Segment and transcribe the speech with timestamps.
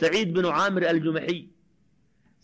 [0.00, 1.40] saciid binu caamir aljumaxiy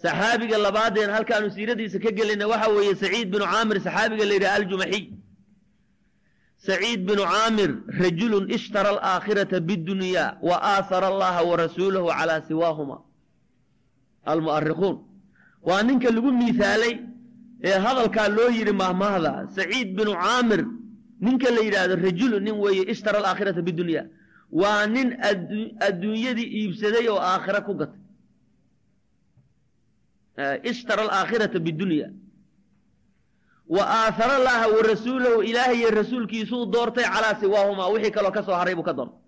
[0.03, 5.05] saxaabiga labaadeen halkaanu siiradiisa ka gelayna waxa weeye saciid binu caamir saxaabiga la yidhaha aljumaxiy
[6.69, 7.71] saciid binu caamir
[8.05, 12.97] rajulun ishtara alaakhirata bidunya wa aahara allaha wa rasuulahu calaa siwaahuma.
[14.33, 14.97] Almu'arikuun
[15.69, 16.95] waa ninka lagu miisaalay
[17.69, 20.61] ee hadalkaa loo yidhi mahmahda saciid binu caamir
[21.25, 24.03] ninka la yidhaahdo rajulun nin weeye ishtara alaakhirata bidunya
[24.53, 25.09] waa nin
[25.89, 28.01] adduunyadii iibsaday oo aakhira ku gatay.
[30.71, 32.09] Ishtara alaakhirata bidunya
[33.69, 38.75] wa aahara allaha wa rasuulahu ilaahayo rasuulkiisuu doortay calaa siwaahumaa wixii kaloo ka soo haray
[38.75, 39.19] buu ka doortay.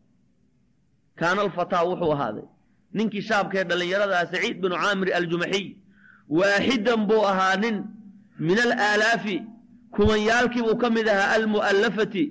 [1.19, 2.45] Kaana alfataa wuxuu ahaaday.
[2.93, 5.67] Ninkii shaabkaee dhallinyaradaa saciid binu caamir aljumaxiy
[6.29, 7.77] waaxidan buu ahaa nin
[8.39, 9.37] min alaalaafi
[9.95, 12.25] kumanyaalkii buu ka mid ahaa almu'allafati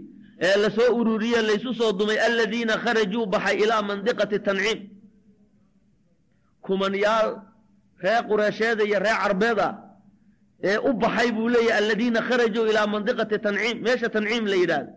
[0.46, 4.80] ee la soo ururiye laysu soo dumay aladiina kharajuu baxay ilaa mandiqati tanciim
[6.66, 7.30] kumanyaal
[8.04, 9.68] ree qureesheeda iyo ree carbeeda
[10.70, 14.92] ee u baxay buu leeyahy aladiina kharajuu ilaa mandiqati tanciim meesha tanciim la yidhaahdo.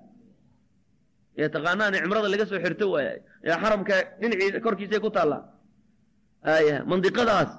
[1.41, 3.13] Ee taqaanaan cimrada laga soo xirto waaya.
[3.47, 5.43] Ee xaramka dhinacii korkiisay ku taallaa
[6.55, 7.51] aya mandiqadaas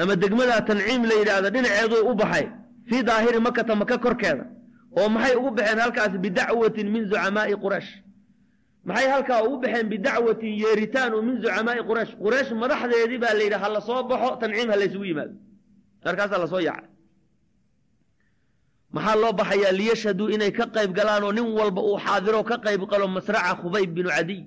[0.00, 2.46] ama degmadaa tanciim la yidhaahdo dhinaceeduu u baxay.
[2.88, 4.44] Fii daahiri makata maka korkeeda
[4.98, 7.90] oo maxay ugu baxeen halkaas bidacwatin min zucamaa'i quraysh?
[8.84, 12.12] Maxay halkaa ugu baxeen bidacwatin yeeritaan oo min zucamaa'i quraysh?
[12.24, 15.34] Quraysh madaxdeedii baa la yidhi ha la soo baxo tanciim ha laysugu yimaado.
[16.04, 16.88] Markaasaa la soo yaacay
[18.94, 19.72] maxaa loo baxayaa?
[19.80, 23.90] Liyashhaduu inay ka qayb galaan oo nin walba uu xaadiro ka qayb qalo masraca khubayb
[23.96, 24.42] binu cadiy.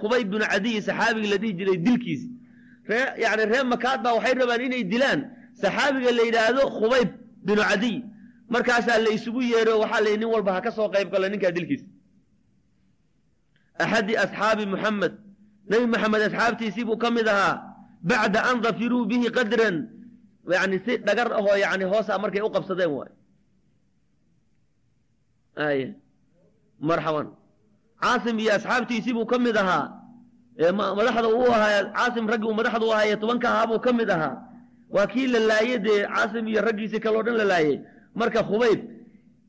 [0.00, 2.28] Khubayb binu cadiy saxaabiga la dhihi jiray dilkiisi
[2.88, 5.20] ree yani ree makaad baa waxay rabaan inay dilaan.
[5.62, 7.08] Saxaabiga la yidhaahdo khubayb
[7.46, 7.98] binu cadiy
[8.54, 11.86] markaasaa la isugu yeero waxaa la nin walba ha ka soo qayb galo ninkaa dilkiisa.
[13.82, 15.12] Axadi asxaabi muxamed
[15.70, 17.54] nebi maxamed asxaabtiisii buu ka mid ahaa.
[18.08, 19.76] Bacda an dafiruu bihi qadran.
[20.56, 23.12] Yani si dhagar ahoo yani hoosa markay u qabsadeen waay.
[25.66, 25.78] Ay
[26.88, 27.28] marxaban.
[28.02, 29.86] Caasim iyo asxaabtiisii buu ka mid ahaa.
[30.98, 34.10] Madaxda uu ahaa caasim raggii uu madaxda u ahaa ee tobanka ahaa buu ka mid
[34.16, 34.34] ahaa.
[34.94, 37.76] Waa kii la laayey dee caasim iyo raggiisii kaleo dhan la laayey
[38.14, 38.80] marka khubayb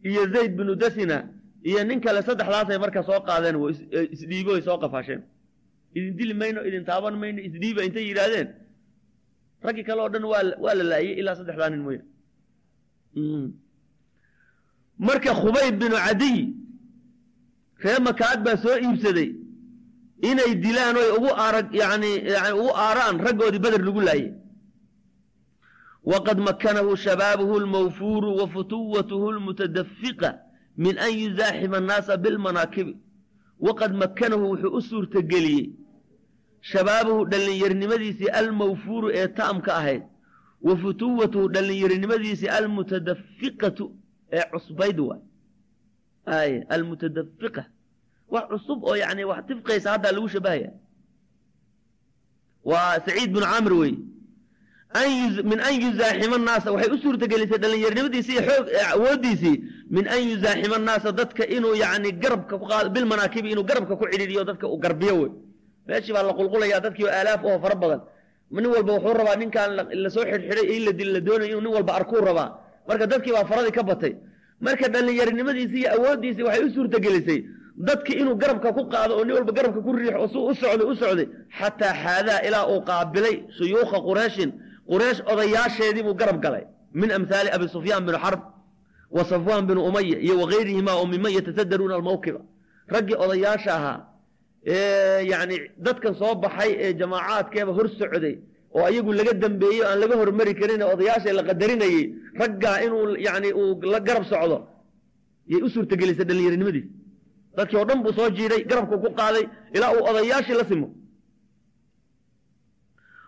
[0.10, 1.18] iyo zayd binu dasina
[1.70, 3.56] iyo nin kale saddexdaasay marka soo qaadeen
[4.16, 5.22] isdhiibo ay soo qafaasheen.
[5.96, 8.48] Idin dili mayno idin taaban mayno isdhiiba intay yidhaahdeen.
[9.66, 10.24] Raggii kale oo dhan
[10.64, 12.02] waa la laayey ilaa saddexdaa nin mooya
[15.08, 16.40] marka khubayb binu cadiy
[17.84, 19.30] ree makaad baa soo iibsaday
[20.30, 24.30] inay dilaan oy ugu arag yani yani ugu aaraan raggoodii beder lagu laayey
[26.06, 30.40] waqad makanahu shabaabuhu almawfuuru wa futuwatuhu almutadafiqa
[30.78, 32.98] min an yuzaaxima annaasa bilmanaakibi
[33.60, 35.70] waqad makanahu wuxuu u suurtageliyey
[36.62, 40.04] shabaabuhu dhallinyarnimadiisii almawfuuru ee taamka ahayd
[40.62, 43.96] wa futuwatuhu dhallinyarinimadiisii almutadafiqatu
[44.32, 45.22] ee cusbayd waay
[46.26, 47.66] ay almutadafiqa
[48.30, 50.72] wax cusub oo yani wax tifqaysa haddaa lagu shabahaya
[52.64, 53.94] waa saciid binu camr wey
[54.96, 59.56] min an yuzaaxima annaasa waxay u suurtagelisay dhallinyarnimadiisii iyo xoog awooddiisii
[59.90, 64.44] min an yuzaaxima annaasa dadka inuu yani garabka ku qaado bilmanaakibi inuu garabka ku cidhiiriyo
[64.44, 65.32] dadka uu garbiyo wey
[65.88, 68.02] meeshii baa la qulqulaya dadkii oo aalaaf oo fara badan
[68.52, 69.72] nin walba wuxuu rabaa ninkaan
[70.04, 72.50] la soo xidhxidhay in la dil la doonayo inuu nin walba arkuu rabaa
[72.88, 74.14] marka dadkii baa faradii ka batay
[74.66, 77.40] marka dhallinyarinimadiisii iyo awooddiisii waxay u suurtagelisay
[77.88, 80.86] dadki inuu garabka ku qaado oo nin walba garabka ku riixo oo suu u socday
[80.92, 81.28] u socday
[81.60, 84.52] xataa xaadaa ilaa uu qaabilay shuyuukha qureyshin
[84.92, 86.64] qureish odayaasheedii buu garab galay.
[87.02, 88.42] Min amhaali abi sufyaan binu xarb
[89.16, 92.42] wa safwaan binu umaya iyo wagayrihimaa oo miman yatasadaruuna almawqiba
[92.96, 93.98] raggii odayaasha ahaa
[94.74, 98.36] ee yani dadkan soo baxay ee jamaacaadkeeba hor socday
[98.76, 102.04] oo ayagu laga dambeeyey aan laga hormari karin odayaasha la qadarinayey
[102.42, 104.58] raggaa inuu yani uu la garab socdo
[105.52, 106.86] yay u suurtagelisay dhallinyarinimadiis
[107.58, 110.88] dadkii oo dhan buu soo jiiday garabku ku qaaday ilaa uu odayaashii la simo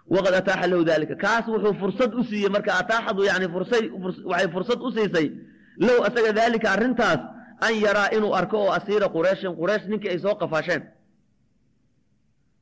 [0.10, 4.92] waqad ataaxa lahu dalika kaas wuxuu fursad u siiyey marka ataaxadu yani waxay fursad u
[4.96, 5.28] siisay
[5.78, 7.20] low asaga daalika arrintaas
[7.68, 10.84] an yaraa inuu arko oo asiira qureyshin qureysh ninkii ay soo qafaasheen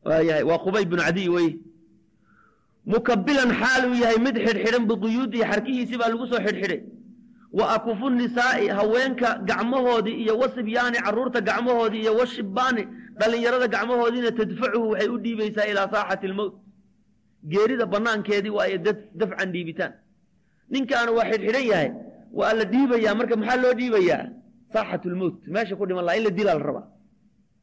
[0.06, 1.50] waayahay waa qubay binu cadiy wey
[2.86, 6.82] mukabilan xaal uu yahay mid xidhxidhan biquyuudihi xarkihiisii baa lagu soo xidhxidhay
[7.58, 12.84] wa akufu nisaa'i haweenka gacmahoodii iyo wasibyaani carruurta gacmahoodii iyo washibaani
[13.20, 16.54] dhallinyarada gacmahoodiina tadfacuhu waxay u dhiibaysaa ilaa saaxati almowt
[17.52, 18.78] geerida bannaankeedii waayo
[19.20, 19.94] dafcan dhiibitaan.
[20.72, 21.90] Ninkaanu waa xidhxidhan yahay
[22.40, 24.24] waa la dhiibayaa marka maxaa loo dhiibayaa?
[24.74, 26.88] Saaxat lmowt meesha ku dhiman laha in la dilaa la rabaa.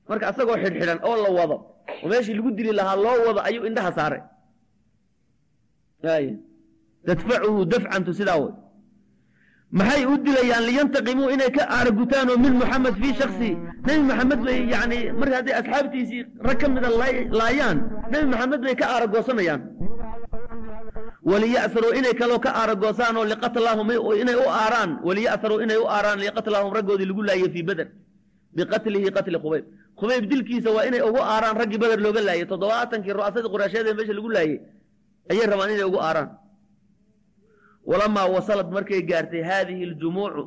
[0.08, 1.56] Marka asagoo xidhxidhan oo la wado
[2.02, 4.22] oo meeshii lagu dili lahaa loo wado ayuu indhaha saaray.
[6.14, 6.26] Ay
[7.06, 8.52] tadfacuhu dafcantu sidaa way
[9.72, 13.50] maxay u dilayaan liyantaqimuu inay ka aaragutaan oo min muxamed fii shaksi
[13.86, 16.88] nebi maxamed bay yani marka hadday asxaabtiisii rag ka mida
[17.40, 17.78] laayaan
[18.12, 19.60] nebi maxamed bay ka aaragoosanayaan
[21.30, 23.88] waliya'haruu inay kaloo ka aaragoosaan oo liqatlaahum
[24.22, 27.88] inay u aaraan waliya'haruu inay u aaraan liqatlaahum raggoodii lagu laayay fii beder
[28.56, 29.64] biqatlihi qatli khubayb.
[30.00, 34.14] Khubayb dilkiisa waa inay ugu aaraan raggii beder looga laayay toddobaatankii ru'asadii quraasheed ee meesha
[34.18, 34.56] lagu laayay
[35.32, 36.28] ayay rabaan inay ugu aaraan
[37.90, 40.44] walamaa wasalad markay gaartay haadihi aljumuucu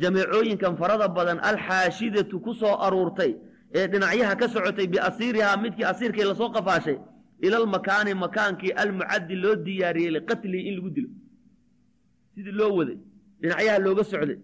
[0.00, 3.32] jamiicooyinkan farada badan alxaashidatu ku soo aruurtay
[3.78, 6.96] ee dhinacyaha ka socotay biasiirihaa midkii asiirkay la soo qafaashay
[7.46, 11.10] ila almakaani makaankii almucaddi loo diyaariyey liqatlihi in lagu dilo
[12.34, 12.98] sidii loo waday
[13.42, 14.38] dhinacyaha looga socday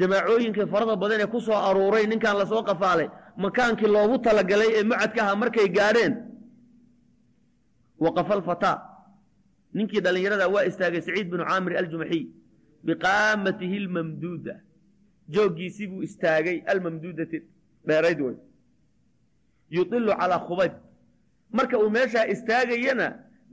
[0.00, 3.08] jamaacooyinkii farada badan ee ku soo aruuray ninkan la soo qafaalay
[3.44, 6.14] makaankii loogu talagalay ee mucadka aha markay gaadheen
[8.04, 8.76] waqafa alfataa
[9.74, 12.24] ninkii dhallinyarada waa istaagay saciid binu caamir aljumaxiy
[12.86, 14.54] biqaamatihi almamduuda.
[15.34, 17.38] Jooggiisii buu istaagay almamduudati
[17.88, 18.36] dheerayd wey
[19.76, 20.72] yudilu calaa khubayb.
[21.56, 23.06] Marka uu meeshaa istaagayana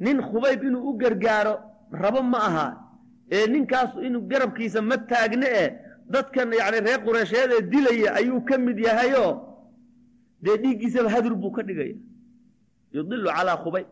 [0.06, 1.56] nin khubayb inuu u gargaaro
[2.04, 2.68] rabo ma aha.
[3.32, 5.66] Ee ninkaas inuu garabkiisa ma taagne e
[6.14, 9.32] dadkan yani reer qureysheed ee dilaya ayuu ka mid yahayoo?
[10.44, 11.96] Dee dhiiggiisaba hadur buu ka dhigaya.
[12.96, 13.88] Yudilu calaa khubayb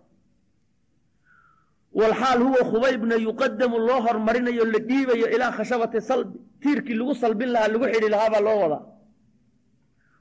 [1.94, 7.68] walxaal huwa khubaybna yuqadamu loo hormarinayo la dhiibayo ilaa khashabati salbi tiirkii lagu salbin lahaa
[7.68, 8.82] lagu xidhi lahaa baa loo wadaa.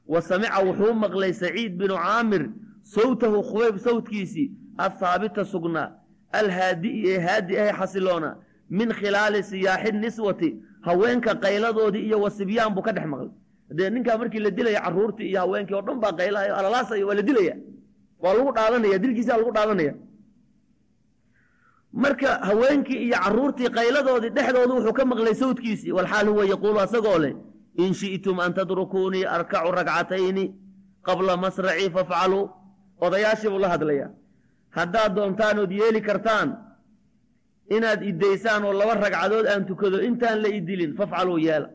[0.09, 2.49] Wa samica wuxuu maqlay saciid binu caamir
[2.83, 5.93] sawtahu khubayb sawtkiisii athaabita sugnaa
[6.33, 8.37] alhaadi'i ee haadi ahe xasiloona
[8.71, 10.57] min khilaali siyaaxi niswati
[10.87, 13.31] haweenka qayladoodii iyo wasibyaan buu ka dhex maqlay.
[13.77, 17.23] Dee ninkaa markii la dilaya carruurtii iyo haweenkii oo dhan baa qaylahayo alalaasaya waa la
[17.23, 17.55] dilaya.
[18.23, 19.95] Waa lagu dhaadanaya dilkiisaa lagu dhaadanaya
[21.93, 27.35] marka haweenkii iyo carruurtii qayladoodii dhexdooda wuxuu ka maqlay sawdkiisii walxaal huwa yaquulu asagoo leh
[27.83, 30.45] in shi'tum an tadrukuunii arkacu ragcatayni
[31.07, 32.51] qabla masracii fafcaluu
[33.01, 34.11] odayaashii buu la hadlayaa.
[34.77, 36.49] Haddaad doontaan ood yeeli kartaan
[37.77, 41.69] inaad idaysaan oo laba ragcadood aan tukado intaan la idilin fafcaluu yeela.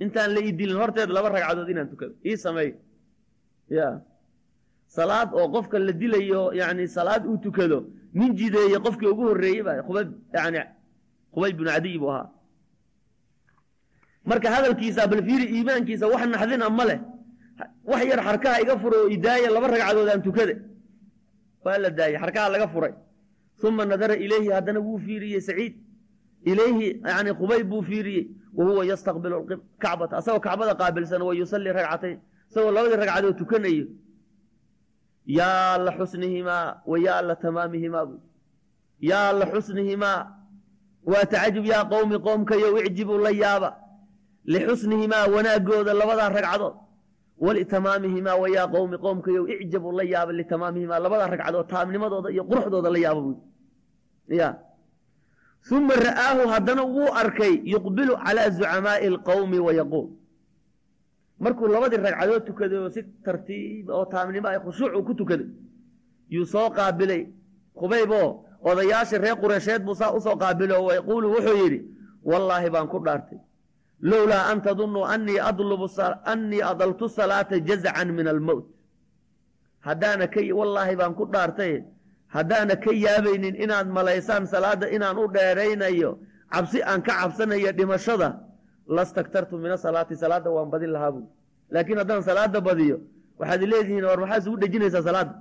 [0.00, 2.14] Intaan la idilin horteed laba ragcadood inaan tukado.
[2.26, 2.70] Ii sameey
[3.76, 4.00] ya
[4.96, 7.78] salaad oo qofka la dilayo yani salaad uu tukado
[8.18, 10.60] nin jideeye qofkii ugu horreeyey ba khubayb yani
[11.68, 12.28] cadiy buu ahaa.
[14.28, 17.00] Marka hadalkiisa balfiiri iimaankiisa wax naxdina ma leh.
[17.90, 20.54] Wax yar xarkaha iga furo oo idaaya laba ragcadood aan tukade.
[21.64, 22.92] Waa la daayey xarkaha laga furay.
[23.62, 25.74] Uma nadara ilayhi haddana wuu fiiriyey saciid.
[26.50, 28.26] Ilayhi yani khubayb buu fiiriyey.
[28.56, 29.36] Wa huwa yastaqbilu
[29.82, 32.18] kacbata asagoo kacbada qaabilsan wa yusalii ragcatayn.
[32.50, 33.86] Isagoo labadii ragcadood tukanayo
[35.36, 38.16] yaa la xusnihimaa wa yaa la tamaamihimaa bu
[39.10, 40.18] yaa la xusnihimaa
[41.10, 43.70] waa tacajub yaa qowmi qoomkayo icjibu la yaaba
[44.52, 46.74] lixusnihimaa wanaagooda labadaa ragcadood
[47.44, 52.98] walitamaamihimaa wa yaa qowmi qoomkayo icjabu la yaaba litamaamihimaa labadaa ragcadood taamnimadooda iyo quruxdooda la
[53.04, 53.32] yaaba bu
[54.40, 54.48] ya
[55.76, 60.06] uma ra'aahu haddana wuu arkay yuqbilu calaa zucamaa'i alqowmi wayaquul
[61.40, 65.46] markuu labadii ragcadood tukaday oo si tartiib oo taamnimo ay khushuucu ku tukaday
[66.34, 67.22] yuu soo qaabilay.
[67.78, 68.28] Khubayboo
[68.68, 71.80] odayaashii reer qureysheed buu saa u soo qaabilo wa yaquulu wuxuu yidhi
[72.30, 73.38] wallaahi baan ku dhaartay.
[74.10, 75.38] Lowlaa an tadunuu anii
[76.32, 78.66] annii adaltu salaata jazacan min almowt.
[79.86, 81.72] Haddaana ka wallaahi baan ku dhaartay.
[82.34, 86.10] Haddaana ka yaabaynin inaad malaysaan salaadda inaan u dheeraynayo
[86.52, 88.28] cabsi aan ka cabsanayo dhimashada
[88.96, 91.26] lastaktartu min asalaati salaadda waan badin lahaa buui
[91.70, 92.98] laakiin haddaan salaada badiyo
[93.38, 95.34] waxaad leedihiin war maxaa isugu dhejinaysaa salaadda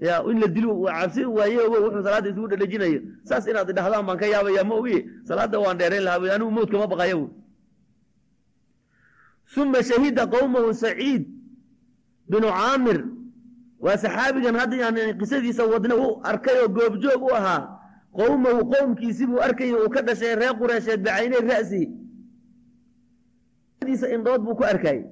[0.00, 4.18] ya in la dilo cabsi waaye ogo wuxuu salaadda isugu dhedhejinayo saas inaad idhahdaan baan
[4.18, 4.98] ka yaabaya ma ogi
[5.30, 7.30] salaadda waan dheerayn lahaa bui anigu mowdka ma baqaya bui
[9.56, 11.22] uma shahida qowmahu saciid
[12.30, 12.98] binu caamir
[13.80, 17.62] waa saxaabigan hadda qisadiisa wadne u arkay oo goobjoog u ahaa
[18.12, 21.42] qowmahu qowmkiisi buu arkay uu ka dhashay reer qureysheed bacaynay
[23.88, 25.02] ra'si indhood buu ku arkayey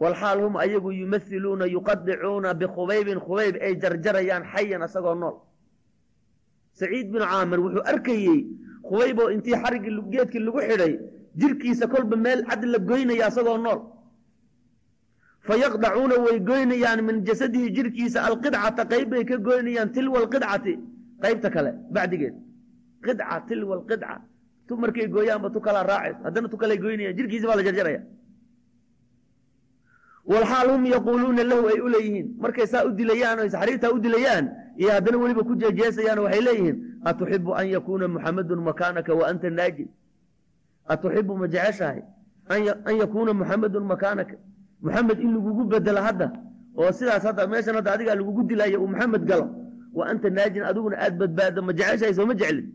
[0.00, 5.36] walxaal hum ayagu yumathiluuna yuqadicuuna bikhubaybin khubayb ay jarjarayaan xayan asagoo nool.
[6.78, 8.40] Saciid binu caamir wuxuu arkayey
[8.88, 10.94] khubayb oo intii xariggii geedkii lagu xidhay
[11.40, 13.80] jirkiisa kolba meel cad la goynaya asagoo nool.
[15.46, 20.74] Fayaqdacuuna way goynayaan min jasadihi jirkiisa alqidcata qayb bay ka goynayaan tilwa alqidcati
[21.22, 22.34] qaybta kale bacdigeed.
[23.04, 24.20] Qidca tilwa alqidca
[24.68, 28.00] tu markay gooyaanba tu kalaa raacays haddana tu kalay goynayaan jirkiisi baa la jarjaraya.
[30.30, 31.88] Walxaal hum yaquuluuna lahu ay u
[32.42, 34.44] markay saa u dilayaan o xariirtaa u dilayaan
[34.80, 36.76] iyo haddana weliba ku jeejeesayaan waxay leeyihiin
[37.10, 39.88] atuxibu an yakuuna muxamadun makaanaka wa anta naajin
[40.92, 42.02] atuxibu ma jeceshahay
[42.88, 44.36] an yakuuna muxamadun makaanaka?
[44.84, 46.28] Muxamed in lagugu bedelo hadda
[46.76, 49.46] oo sidaas hadda meeshan hadda adigaa lagugu dilaayo uu muxamed galo
[49.98, 52.66] wa anta naajin adiguna aad badbaado ma jeceshahay sooma jeclin.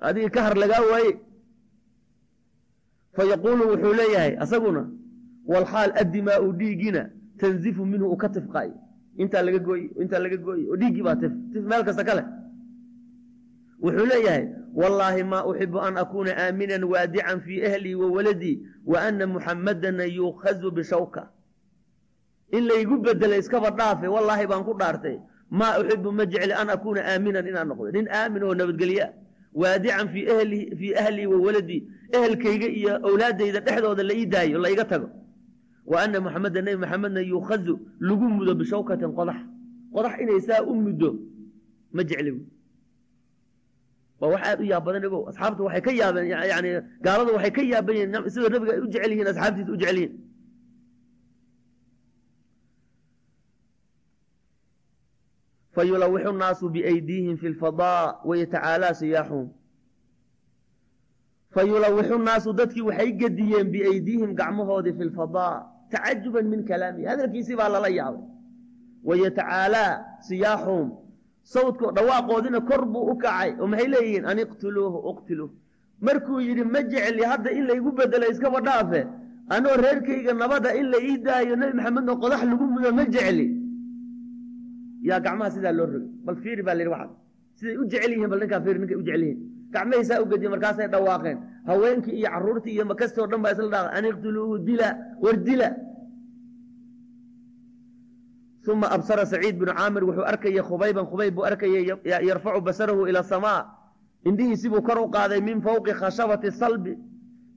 [0.00, 1.10] Adiga ka har lagaa waaye
[3.16, 4.82] fa yaquulu wuxuu leeyahay asaguna
[5.46, 7.02] walxaal addimaau dhiigina
[7.38, 8.74] tanzifu minhu uu ka tifqaayo
[9.22, 12.22] intaa laga gooye intaa laga gooye oo dhiiggii baa tif tif meel kasta kale
[13.82, 19.26] wuxuu leeyahay wallaahi maa uxibu an akuuna aaminan waadican fii ahlii wa waladii wa ana
[19.26, 21.28] muxamadana yuukhazu bishawka
[22.52, 25.16] in laygu bedelo iskaba dhaafe wallaahi baan ku dhaartay
[25.50, 29.12] maa uxibu ma jecli an akuuna aaminan inaan noqdo nin aamin oo nabadgelye ah
[29.54, 35.08] waadican fii ahlii wa waladii ehelkayga iyo owlaaddayda dhexdooda la ii daayo la iga tago.
[35.86, 39.38] Wa ana muxameda nebi maxamedna yuukhazu lagu mudo bishawkatin qodax.
[39.94, 41.10] Qodax inay saa u muddo
[41.92, 42.32] ma jecli
[44.20, 46.70] waa wax aad u yaab badan igo asxaabtu waxay ka yaabeen yani
[47.04, 50.12] gaaladu waxay ka yaaban yihiin sida nabiga ay u jecel yihiin asxaabtiisa u jecel yihiin
[55.74, 59.48] fayulawixu nnaasu biaydiihim fi lfadaa wayatacaalaa siyaaxuhum.
[61.54, 67.06] fayulawixu nnaasu dadkii waxay gediyeen biaydiihim gacmahoodii fi lfadaa tacajuban min kalaamihi.
[67.06, 68.22] Hadalkiisii baa lala yaabay.
[69.04, 69.92] Wayatacaalaa
[70.28, 70.90] siyaaxuhum.
[71.42, 74.24] Sawdko dhawaaqoodina kor buu u kacay oo maxay leeyihiin?
[74.26, 75.50] An iqtuluuhu uqtiluuh
[76.00, 79.06] markuu yidhi ma jecli hadda in laygu bedelo iskaba dhaafe.
[79.48, 83.46] Anoo reerkayga nabada in la ii daayo nebi maxamedno qodax lagu mudo ma jecli
[85.08, 87.12] yaa gacmaha sidaa loo rogay bal fiiri baa la yidhi waxaas
[87.58, 89.40] siday u jecel yihiin bal ninkaa fiiri ninkay u jecel yihiin.
[89.72, 91.38] Gacmahay saa u gediye markaasay dhawaaqeen.
[91.66, 94.88] Haweenkii iyo carruurtii iyo makastoo dhan baa isla dhaaqay an iqtuluuhu dila
[95.22, 95.68] war dila.
[98.68, 101.06] Uma absara saciid binu caamir wuxuu arkayay khubayban.
[101.10, 101.84] Khubayb buu arkayay
[102.28, 103.66] yarfacu basarahu ila asamaa
[104.24, 106.94] indhihiisibuu kor u qaaday min fowqi khashabati salbi.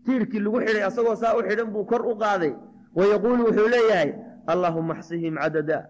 [0.06, 2.54] Tiirkii lagu xidhay asagoo saa u xidhan buu kor u qaaday.
[2.96, 4.14] Wa yaquulu wuxuu leeyahay
[4.48, 5.90] allaahuma axsihim cadada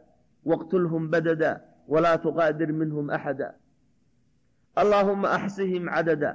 [2.25, 3.55] tuqaadir minhum axada
[4.81, 6.31] allaahuma axsihim cadada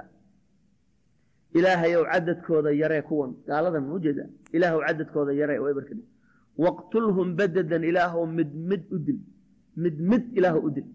[1.57, 3.31] ilaahayow cadadkooda yaree kuwan.
[3.47, 4.23] Gaaladan ujeeda.
[4.57, 5.95] Ilaahw cadadkooda yaree oo eberka
[6.65, 9.19] waqtulhum badadan ilaahow mid mid u dil.
[9.83, 10.87] Mid mid ilaahu u dil.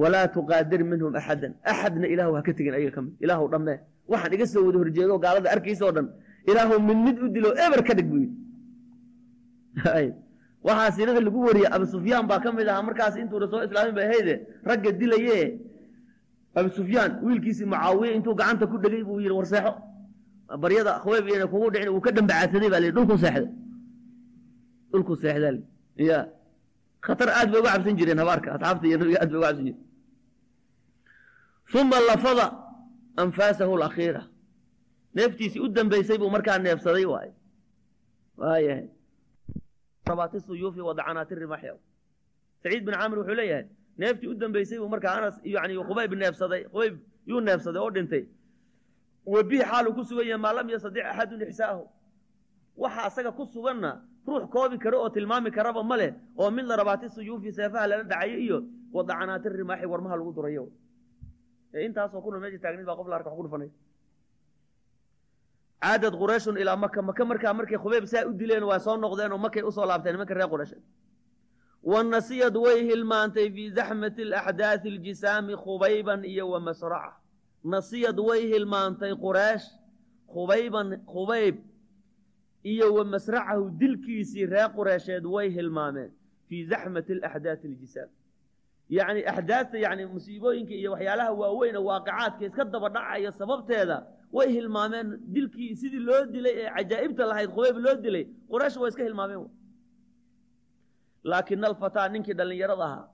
[0.00, 3.14] Walaa tuqaadir minhum axadan axadna ilaahu ha ka tegin ayaga ka mid.
[3.24, 3.78] Ilaahu dhammee
[4.10, 6.06] waxaan iga soo wada horjeedo gaalada arkaysaoo dhan.
[6.50, 8.36] Ilaahu mid mid u dilo eber ka dhig buu yidhi
[10.66, 12.82] waxaa siinada lagu wariyey abu sufyaan baa ka mid ahaa.
[12.88, 14.34] Markaas intuuna soo islaamin bay ahayde
[14.68, 15.38] ragga dilaye
[16.58, 19.74] abu sufyaan wiilkiisii mucaawiye intuu gacanta ku dhegay buu yidhi war seexo
[20.62, 23.46] baryada khaweyb ina kugu dhicin wuu ka dambacadsaday baa dhulku seexday
[24.90, 25.54] dhulku seexdaa
[26.08, 26.18] ya
[27.06, 29.84] khatar aad bay uga cabsan jireen habaarka asxaabta iyo nabiga aad bay uga cabsan jireen.
[31.80, 32.46] Uma lafada
[33.22, 34.22] anfaasahu alakhiira
[35.14, 37.32] neeftiisii u dambaysay buu markaa neefsaday waaye.
[38.40, 38.86] Waayahay
[40.10, 41.74] rabaati suyuufi wa dacanaati rimaxya
[42.62, 43.64] saciid bin caamir wuxuu leeyahay
[43.98, 46.94] neeftii u dambaysay buu markaa anas yani khubayb neefsaday khubayb
[47.30, 48.24] yuu neefsaday oo dhintay.
[49.32, 51.82] Wabihi xaaluu ku sugan yahay maa lam yastadic axadun ixsaahu.
[52.82, 53.90] Waxa asaga ku suganna
[54.26, 58.04] ruux koobi karo oo tilmaami karaba ma leh oo mid la rabaati suyuufi seefaha lala
[58.10, 58.58] dhacayo iyo
[58.92, 60.64] wadacanaati rimaaxi warmaha lagu durayo.
[61.86, 63.70] Intaasoo kuna meesha taagnid baa qof la arka wax ku dhufanay
[65.82, 69.38] caadad qurayshun ilaa maka maka markaa markay khubayb saa u dileen waa soo noqdeen oo
[69.38, 70.82] makay u soo laabteen nimanka reer quraysheed
[71.82, 77.12] wanasiyad way hilmaantay fii zaxmati alaxdaati aljisaami khubayban iyo wa masraca
[77.64, 79.66] nasiyad way hilmaantay quraysh
[80.34, 81.56] khubayban khubayb
[82.64, 86.10] iyo wa masracahu dilkiisii reer qureysheed way hilmaameen
[86.48, 88.08] fii zaxmati alaxdaati aljisaam
[88.88, 94.06] yacni axdaadta yani musiibooyinka iyo waxyaalaha waaweyn oo waaqicaadka iska daba dhacaya sababteeda
[94.36, 99.02] way hilmaameen dilkii sidii loo dilay ee cajaa'ibta lahayd khubayb loo dilay quraysh waa iska
[99.08, 99.46] hilmaameen.
[101.30, 103.06] Laakina alfataa ninkii dhallinyarada ahaa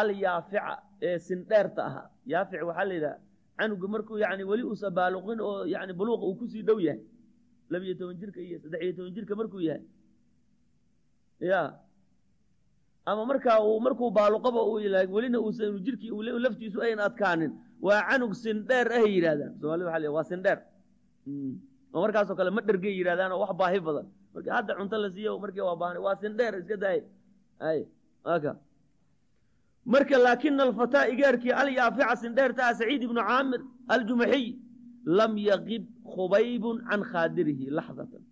[0.00, 0.72] alyaafica
[1.02, 2.06] ee sindheerta ahaa.
[2.32, 3.18] Yaafic waxaa la yidhaha
[3.58, 7.00] canuga markuu yani weli uusa baaluqin oo yani buluuqa uu ku sii dhow yahay.
[7.70, 9.82] labiyo toban jirka iyo saddex iyo toban jirka markuu yahay.
[11.40, 11.60] Ya.
[13.06, 14.60] Ama markaa uu markuu baaluqaba
[15.14, 16.10] welina uusan jirkii
[16.44, 17.52] laftiisu ayn adkaanin
[17.86, 20.58] waa canug sindheer ahay yidhahdaan somalida waa waa sindheer
[21.94, 24.06] oo markaasoo kale ma dhergay yidhahdaan oo wax baahi badan.
[24.34, 26.98] Marka hadda cunto la siiyo markii waa baahan waa sindheer iska daay
[27.68, 27.80] ay
[28.34, 28.52] aka
[29.92, 33.60] marka laakina alfataa igaarkii alyaafica sindheerta ah saciid ibnu caamir
[33.94, 34.46] aljumaxiy
[35.18, 35.82] lam yaqib
[36.14, 38.22] khubaybun can khaadirihi laxdatan.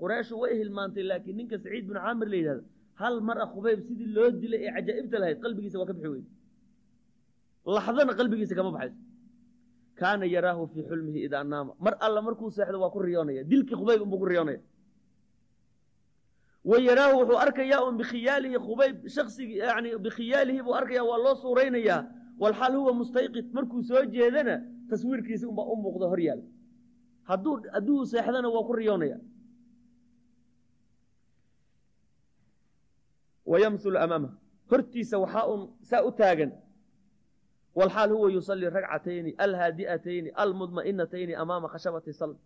[0.00, 2.62] Qurayshu way hilmaantay laakiin ninka saciid binu caamir la yidhahdo
[3.02, 6.28] hal mar a khubayb sidii loo dilay ee cajaa'ibta lahayd qalbigiisa waa ka bixi weyne
[7.66, 8.98] laxdana qalbigiisa kama baxayso.
[9.98, 11.72] Kaana yaraahu fii xulmihi idaa naama.
[11.78, 13.44] Mar alla markuu seexdo waa ku riyoonaya.
[13.44, 14.60] Dilkii khubayb unbuu ku riyoonaya.
[16.64, 22.02] Wa yaraahu wuxuu arkayaa un bikhiyaalihi khubayb shaksigii yani bikhiyaalihi buu arkaya waa loo suuraynayaa.
[22.38, 23.52] Walxaal huwa mustayqid.
[23.52, 24.54] Markuu soo jeedana
[24.90, 26.42] taswiirkiisi unbaa u muuqda hor yaal.
[27.28, 29.18] Hadduu hadduu seexdana waa ku riyoonaya.
[33.46, 34.32] Wayamsulu amaamah
[34.70, 36.50] hortiisa waxaa un saa u taagan
[37.74, 42.36] walxaal huwa yusallii ragcatayni alhaadi'atayni almudma'inatayni amaama khashabati salb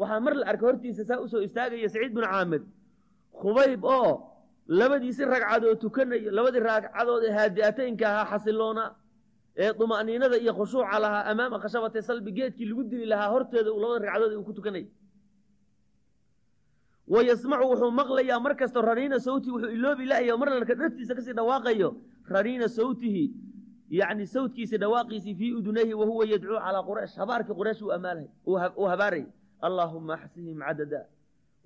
[0.00, 2.62] waxaa mar la arkay hortiisa saa u soo istaagaya saciid binu caamir.
[3.40, 4.12] Khubayb oo
[4.68, 8.84] labadiisi ragcadood tukanayo labadii ragcadood ee haadi'ataynka ahaa xasiloona
[9.56, 14.32] ee duma'niinada iyo khushuuca lahaa amaama khashabati salbi geedkii lagu dili lahaa horteeda labada ragcadood
[14.38, 14.84] uu ku tukanay.
[17.12, 21.22] Wa yasmacu wuxuu maqlayaa mar kasta raniina sawtihi wuxuu iloobi la'aya mar lalka dhartiisa ka
[21.22, 21.88] sii dhawaaqayo
[22.34, 23.24] raniina sawtihi
[24.00, 27.82] yacni sawtkiisa dhawaaqiisii fii udunayhi wa huwa yadcuu calaa quraysh habaarkii quraysh
[28.76, 29.24] uu habaaray
[29.60, 31.00] allaahuma axsihim cadada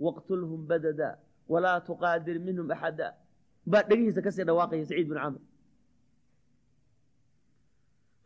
[0.04, 1.18] waqtulhum badada
[1.48, 3.14] walaa tuqaadir minhum axada
[3.66, 5.40] baa dhegihiisa ka sii dhawaaqaya saciid bin camr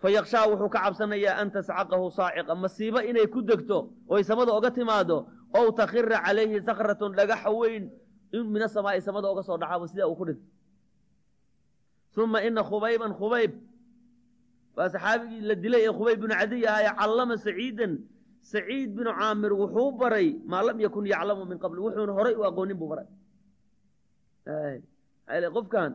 [0.03, 3.79] fayakshaa wuxuu ka cabsanayaa an tascaqahu saaciqa masiibo inay ku degto
[4.09, 5.27] oy samada oga timaado
[5.59, 7.91] ow takhira calayhi sakratun dhagaxa weyn
[8.33, 10.47] min asamaa'i samada oga soo dhacaabo sidaa uu ku dhinto
[12.25, 13.53] uma ina khubayban khubayb
[14.81, 17.93] waa saxaabigii la dilay ee khubayb binu cadiy ahaa callama saciidan.
[18.53, 22.77] Saciid binu caamir wuxuu baray maa lam yakun yaclamu min qabl wuxuuna horay u aqoonin
[22.81, 23.07] buu baray.
[25.57, 25.91] Qofkan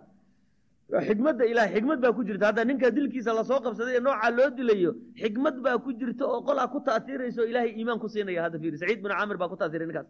[1.08, 2.46] xikmadda ilaah xikmad baa ku jirta.
[2.50, 6.40] Hadda ninka dilkiisa la soo qabsaday ee noocaa loo dilayo xikmad baa ku jirta oo
[6.48, 8.78] qolaa ku taatiiraysa oo ilaahay iimaan ku siinaya hadda fiiri.
[8.82, 10.08] Saciid binu caamir baa ku taatiray ninkaas.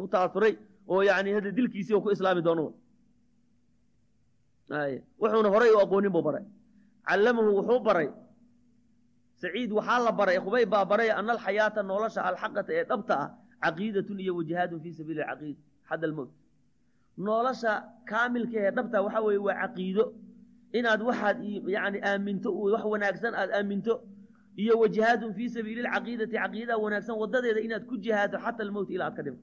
[0.00, 0.54] Ku taaturay
[0.92, 2.64] oo yani hadda dilkiisii oo ku islaami doono.
[5.20, 6.44] Wuxuuna horay u aqoonin buu baray
[7.08, 8.08] callamahu wuxuu baray.
[9.40, 13.28] Saciid waxaa la baray khubayb baa baray ana alxayaata nolosha alxaqata ee dhabta ah
[13.64, 15.56] caqiidatun iyo wajihaadun fii sabiili caqiid
[15.88, 16.30] xadda almowt
[17.26, 17.72] nolosha
[18.10, 20.04] kaamilka ee dhabta waxa weeye waa caqiido.
[20.78, 21.36] Inaad waxaad
[21.76, 23.94] yani aaminto wax wanaagsan aad aaminto
[24.62, 29.16] iyo wajihaadun fii sabiili lcaqiidati caqiidaa wanaagsan wadadeeda inaad ku jihaado xata almowt ilaa aad
[29.18, 29.42] ka dhimto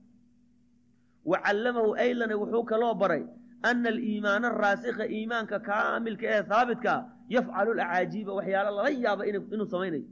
[1.32, 3.24] wa callamahu aylana wuxuu kaloo baray
[3.70, 6.94] ana aliimaana araasikha iimaanka kaamilka ee haabitka
[7.36, 10.06] yafcalu lacaajiiba waxyaalo lala yaaba inuu samaynayo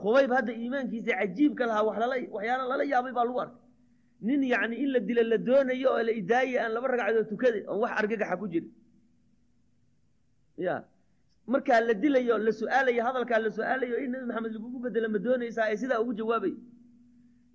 [0.00, 1.84] khubayb hadda iimaankiisa cajiibka lahaa
[2.36, 3.62] waxyaalo lala yaabay baa lagu arkay
[4.28, 7.78] nin yacni in la dilo la doonayo oo la idaayay aan laba ragcadood tukaday oon
[7.84, 8.70] wax argagaxa ku jirin
[10.66, 10.74] ya
[11.52, 15.66] markaa la dilayo la su'aalayo hadalkaa la su'aalayo in nabi maxamed lagugu bedelo ma doonaysaa
[15.72, 16.54] ee sidaa ugu jawaabay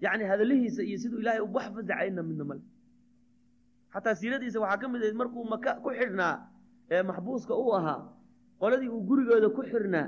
[0.05, 1.67] yacni hadalihiisa iyo siduu ilaahay wax
[3.93, 6.33] xataa siiradiisa waxaa ka mid ahayd markuu maka ku xidhnaa
[6.95, 7.99] ee maxbuuska uu ahaa
[8.61, 10.07] qoladii uu gurigooda ku xidhnaa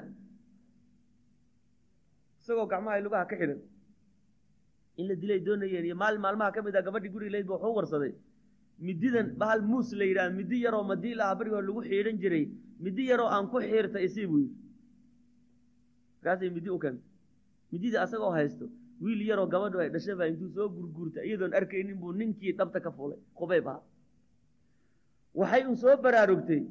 [2.42, 3.60] isagoo gacmaha lugaha ka xidhan
[5.00, 7.76] in la dilay doonayeen iyo maalin maalmaha ka mid ah gabadhii guriga layd ba wuxuu
[7.80, 8.14] warsaday.
[8.88, 12.46] Mididan bahal muus la yidhaha midi yaroo madiil ah barigi hore lagu xiidhan jiray
[12.86, 14.56] midi yaroo aan ku xiirta isii buu yidhi.
[16.18, 17.06] Markaasay midi u keentay
[17.72, 18.66] midida asagoo haysto
[19.04, 22.92] wiil yaroo gabadhu ay dhashay baa intuu soo gurguurta iyadoon arkaynin buu ninkii dhabta ka
[22.98, 23.84] fuulay khubayb ahaa
[25.40, 26.62] waxay un soo baraarugtay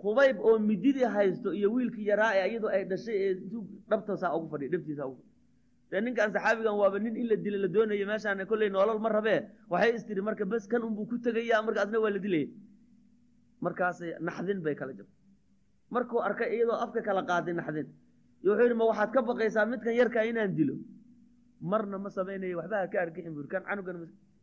[0.00, 4.32] khubayb oo mididii haysto iyo wiilkii yaraa ee iyadoo ay dhashay ee intuu dhabta saa
[4.36, 5.22] ugu fadhiy dhabtiisa ugu
[5.90, 9.40] dee ninkan saxaabigan waaba nin in la dila la doonayo meeshaana kolley noolol ma rabee.
[9.72, 12.48] Waxay istiri marka bes kan unbuu ku tegaya markaasna waa la dilaya
[13.64, 15.12] markaasay naxdin bay kala jirta
[15.94, 17.86] markuu arkay iyadoo afka kala qaaday naxdin.
[18.42, 20.74] Iyo wuxuu yidhi ma waxaad ka baqaysaa midkan yarkaa inaan dilo
[21.70, 23.96] marna ma samaynayo waxba ha ka argixin buu kan canugan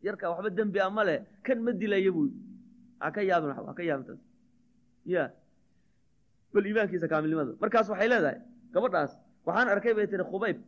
[0.06, 1.18] yarkaa waxba dembi a ma leh.
[1.46, 2.26] Kan ma dilaya buu
[3.02, 4.20] ha ka yaabin ha ka yaabin taas.
[5.14, 5.24] Ya.
[6.52, 8.38] Bal iimaankiisa kaamilnimada markaas waxay leedahay
[8.74, 9.12] gabadhaas
[9.46, 10.58] waxaan arkay bay tiri khubayb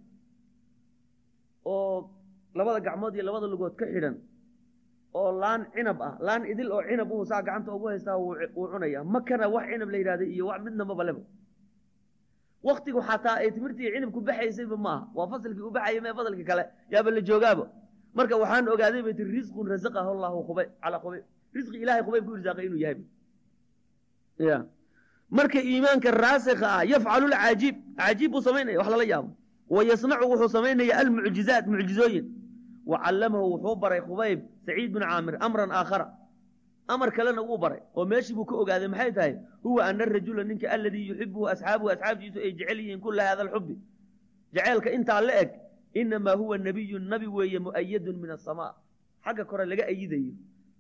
[1.65, 2.11] oo
[2.59, 4.17] labada gacmood iyo labada lugood ka xidhan
[5.19, 6.15] oo laan cinab ah.
[6.27, 9.99] Laan idil oo cinab uu saa gacanta ugu haystaa wuu cunaya makana wax cinab la
[10.01, 11.21] yidhahday iyo wax midna mabaleba
[12.63, 15.09] waktigu xataa ay timirtii cinabku baxaysayba ma aha.
[15.15, 16.65] Waa fasalkii u baxaya mee fasalkii kale?
[16.91, 17.65] Yaaba la joogaaba
[18.15, 22.37] marka waxaan ogaaday bay tiri risqun rasaqahu llahu khubay calaa khubayb risqi ilahay khubayb ku
[22.37, 22.99] irsaaqay inuu yahay.
[24.39, 24.59] Ya
[25.31, 29.31] marka iimaanka raasikha ah yafcalu lcajiib cajiib buu samaynaya wax lala yaabo.
[29.75, 32.27] Wa yasnacu wuxuu samaynaya almucjizaat mucjizooyin.
[32.91, 36.07] Wa callamahu wuxuu baray khubayb saciid bin caamir amran aakhara
[36.89, 39.35] amar kalena wuu baray oo meeshii buu ka ogaaday maxay tahay?
[39.63, 43.77] Huwa ana arajula ninka aladii yuxibuhu asxaabuhu asxaabtiisu ay jecel yihiin kula hada alxubi
[44.55, 45.51] jaceylka intaa la eg
[45.95, 48.75] inamaa huwa nabiyun nabi weeye mu'ayadun min asamaa
[49.25, 50.33] xagga kore laga ayidayo.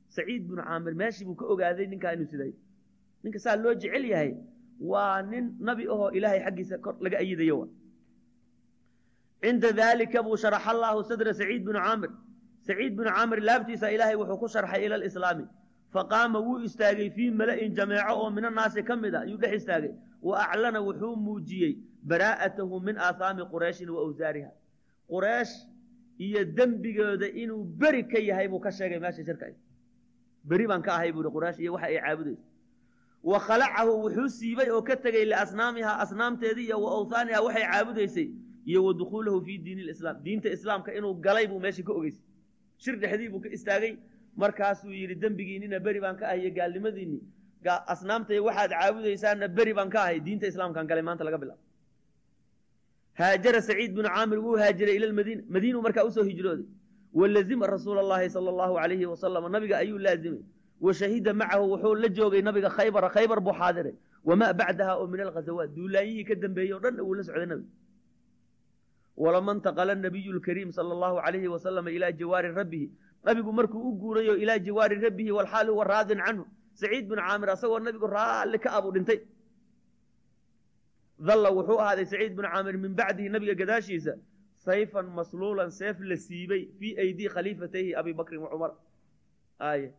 [0.08, 2.52] Saciid binu caamir meeshii buu ka ogaaday ninkaa inuu siday.
[3.22, 4.34] Ninka saa loo jecel yahay
[4.80, 7.68] waa nin nabi ahoo ilaahay xaggiisa kor laga ayidayo
[9.42, 12.10] cinda daalika buu sharaxa allaahu sadra saciid binu caamir.
[12.66, 14.96] Saciid binu caamir laabtiisa ilaahay wuxuu ku sharxay ila
[15.92, 19.92] faqaama wuu istaagay fii mala'in jameeco oo min annaasi ka mid a ayuu dhex istaagay.
[20.22, 21.76] Wa aclana wuxuu muujiyey
[22.06, 24.50] baraa'atahu min aahaami qurayshin wa awsaariha.
[25.10, 25.54] Quraysh
[26.18, 29.46] iyo dembigooda inuu beri ka yahay buu ka sheegay meesha shirka
[30.44, 32.42] beri baan ka ahay buuhi quraysh iyo waxa ay caabudayso.
[33.22, 38.28] Wa khalacahu wuxuu siibay oo ka tegey liasnaamihaa asnaamteedii iyo wa awhaaniha waxay caabudaysay.
[38.66, 42.22] Iyo wa dukhuulahu fii diini lislaam diinta islaamka inuu galay buu meesha ka ogeysay.
[42.78, 43.96] Shir dhexdii buu ka istaagay
[44.36, 47.20] markaasuu yidhi dembigiinnina beri baan ka ahay iyo gaalnimadiinni
[47.94, 51.62] asnaamtay waxaad caabudaysaanna beri baan ka ahay diinta islaamkaan galay maanta laga bilaabo.
[53.20, 56.66] Haajara saciid binu caamir wuu haajiray ila lmadiina madiinuu markaa u soo hijrooday
[57.20, 60.42] walazima rasuula allahi sala allahu calayhi wasalam nabiga ayuu laazimay.
[60.84, 63.94] Wa shahida macahu wuxuu la joogay nabiga khaybara khaybar buu xaadiray.
[64.28, 67.70] Wamaa bacdaha oo min alghazawaat duulaanyihii ka dambeeyey o dhan wuu la socday nabiga.
[69.22, 72.86] Walama ntaqala nabiyu lkariim sala allahu calayhi wasalama ilaa jawaari rabbihi
[73.24, 76.44] nabigu markuu u guurayo ilaa jawaari rabbihi walxaal huwa raadin canhu.
[76.80, 79.20] Saciid binu caamir asagoo nabigu raalli ka abuu dhintay.
[81.18, 84.14] Dalla wuxuu ahaaday saciid binu caamir min bacdihi nabiga gadaashiisa
[84.66, 88.72] sayfan masluulan seef la siibay fii aydii khaliifatayhi abi bakrin wa cumar.
[89.70, 89.92] Aye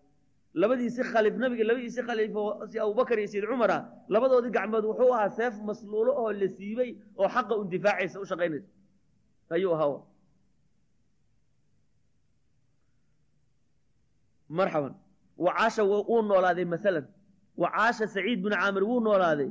[0.62, 3.82] labadiisi khaliif nabiga labadiisi khaliifo si abubakar iyo sayid cumar ah
[4.14, 8.68] labadoodii gacmood wuxuu ahaa seef masluulo oo la siibay oo xaqa un difaacaysa u shaqaynaysa.
[9.56, 10.02] Ayuu ahaa
[14.60, 14.94] marxaban.
[15.46, 17.06] Wacaasha wuu noolaaday maalan
[17.62, 19.50] wacaasha saciid binu caamir wuu noolaaday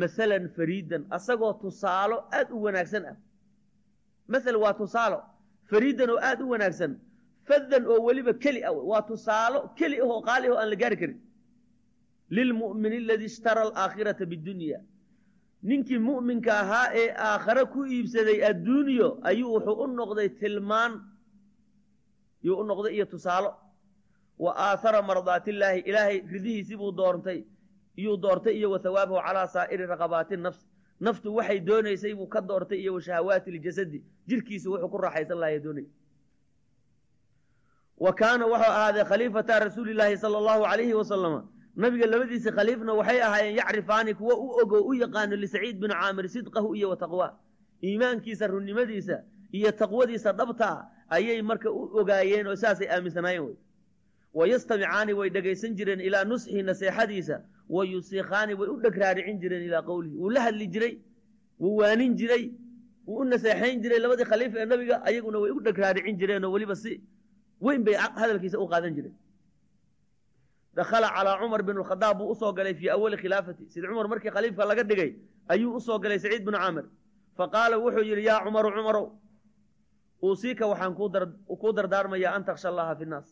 [0.00, 3.16] masalan fariidan asagoo tusaalo aad u wanaagsan ah.
[4.32, 5.18] Masel waa tusaalo
[5.70, 6.92] fariidan oo aad u wanaagsan.
[7.48, 11.18] Fadan oo weliba keli ah waa tusaalo keli ahoo qaali ahoo aan la gaari karin.
[12.36, 14.78] Lilmu'min aladii ishtara alaakhirata bidunya
[15.68, 20.92] ninkii mu'minka ahaa ee aakhare ku iibsaday adduunyo ayuu wuxuu u noqday tilmaan
[22.46, 23.50] yuu u noqday iyo tusaalo
[24.44, 27.40] wa aahara mardaatillaahi ilaahay ridihiisii buu doortay
[27.96, 30.62] iyuu doortay iyo wa hawaabahu calaa saa'iri raqabaati nafs.
[31.00, 35.58] Naftu waxay doonaysay buu ka doortay iyo wa shahawaati ljasadi jirkiisu wuxuu ku raaxaysan lahay
[35.64, 35.86] doonay.
[38.04, 41.40] Wa kaana wuxuu ahaaday khaliifata rasuulilaahi sala allahu calayhi wasalama
[41.76, 46.74] nabiga labadiisa khaliifna waxay ahaayeen yacrifaani kuwo u ogo u yaqaano lisaciid binu caamir sidqahu
[46.76, 47.32] iyo wa taqwaa
[47.84, 49.16] iimaankiisa runnimadiisa
[49.52, 50.78] iyo taqwadiisa dhabtaa
[51.08, 53.56] ayay marka u ogaayeen oo saasay aaminsanaayeen
[54.38, 57.36] wayastamicaani way dhegaysan jireen ilaa nusxi naseexadiisa
[57.74, 60.94] wa yusiikaani way u dheg raaricin jireen ilaa qowlihi wuu la hadli jiray
[61.62, 62.44] wuu waanin jiray
[63.06, 66.76] wuu u naseexayn jiray labadii khaliif ee nabiga ayaguna way u dheg raaricin jireenoo weliba
[66.82, 66.92] si
[67.60, 69.14] weyn bay hadalkiisa u qaadan jireen
[70.74, 74.30] dakhala calaa cumar bin khadaab buu u soo galay fii awali khilaafati sid cumar markii
[74.36, 75.10] khaliifka laga dhigay
[75.52, 76.84] ayuu u soo galay saciid binu caamir
[77.38, 79.06] faqaala wuxuu yidhi yaa cumaru cumarow
[80.22, 80.94] uusiika waxaan
[81.60, 83.28] kuu dardaarmayaa an taksha allaha fi nnaas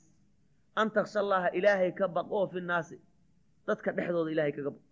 [0.77, 2.97] an taksha allaha ilaahay ka baq oo fi nnaasi
[3.67, 4.83] dadka dhexdooda ilaahay kaga baq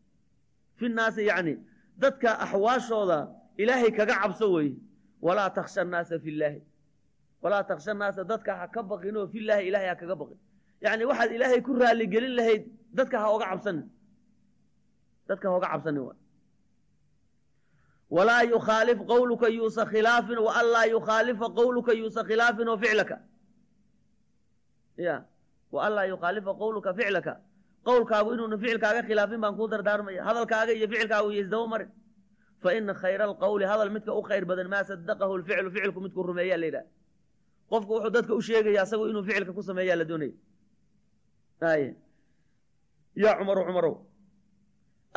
[0.79, 1.55] fi nnaasi yacni
[2.03, 3.19] dadka axwaashooda
[3.63, 4.77] ilaahay kaga cabso weeye.
[5.27, 6.61] Walaa taksha annaasa fi llaahi
[7.43, 10.39] walaa taksha annaasa dadka ha ka baqinoo filaahi ilaahay ha kaga baqin.
[10.85, 12.63] Yacni waxaad ilaahay ku raaligelin lahayd
[12.99, 13.87] dadka ha oga cabsanin
[15.29, 16.15] dadka ha oga cabsanin wa
[18.17, 23.17] walaa yukhaalif qowluka yuusa khilaafin wa an laa yukhaalifa qowluka yuusa khilaafin oo ficlaka.
[25.07, 25.17] Ya
[25.73, 27.33] wa an laa yukhaalifa qowluka ficlaka
[27.87, 30.21] qowlkaagu inuuna ficilkaaga khilaafin baan kuu dardaarmaya.
[30.29, 31.91] Hadalkaaga iyo ficilkaagu iyo isdaba marin.
[32.63, 36.59] Fa ina khayra alqowli hadal midka u khayr badan maa sadaqahu lficlu ficilku midkuu rumeeyaa
[36.63, 36.87] la yidhaha.
[37.71, 40.35] Qofku wuxuu dadka u sheegaya asagu inuu ficilka ku sameeyaa la doonaya
[41.61, 41.83] ay.
[43.23, 43.95] Yaa cumaru cumarow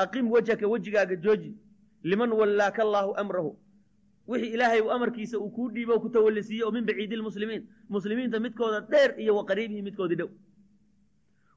[0.04, 1.52] aqim wejhaka wejigaaga jooji.
[2.04, 3.52] Liman wallaaka allaahu amrahu
[4.32, 7.64] wixii ilaahay uu amarkiisa uu kuu dhiibo ku tawallisiiye oo min baciidi lmuslimiin
[7.96, 10.30] muslimiinta midkooda dheer iyo wa qariibihi midkoodii dhow.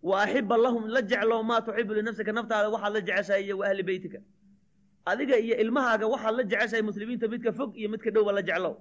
[0.09, 3.83] Wa axiba lahum la jeclow maa tuxibu linafsika naftaada waxaad la jeceshahay iyo wa ahli
[3.89, 4.19] beytika.
[5.11, 8.75] Adiga iyo ilmahaaga waxaad la jeceshahay muslimiinta midka fog iyo midka dhowba la jeclow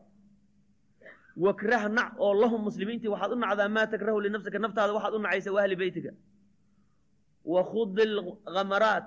[1.45, 5.49] wakrah nac oo lahum muslimiintii waxaad u nacdaa maa takrahu linafsika naftaada waxaad u nacaysa
[5.55, 6.11] wa ahli beytika.
[7.53, 8.01] Wakhudi
[8.49, 9.05] alkamaraat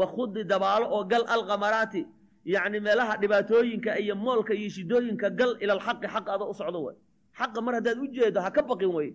[0.00, 2.02] wakhudi dabaalo oo gal alkamaraati
[2.44, 6.96] yacni meelaha dhibaatooyinka iyo moolka iyo shidooyinka gal ila alxaqi xaq ada u socdo way
[7.38, 9.10] xaqa mar haddaad u jeedo ha ka baqin wey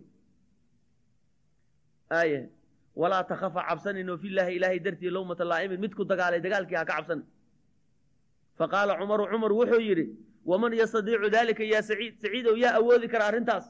[2.10, 2.50] aye
[2.96, 7.26] walaa takhafa cabsanin oo filaahi ilaahay dartii lowmata laa'imin midku dagaalay dagaalkii ha ka cabsanin
[8.60, 10.06] faqaala cumaru cumar wuxuu yidhi
[10.46, 12.14] waman yastadiicu daalika yaa saciid?
[12.22, 13.66] Saciidow yaa awoodi kara arrintaas?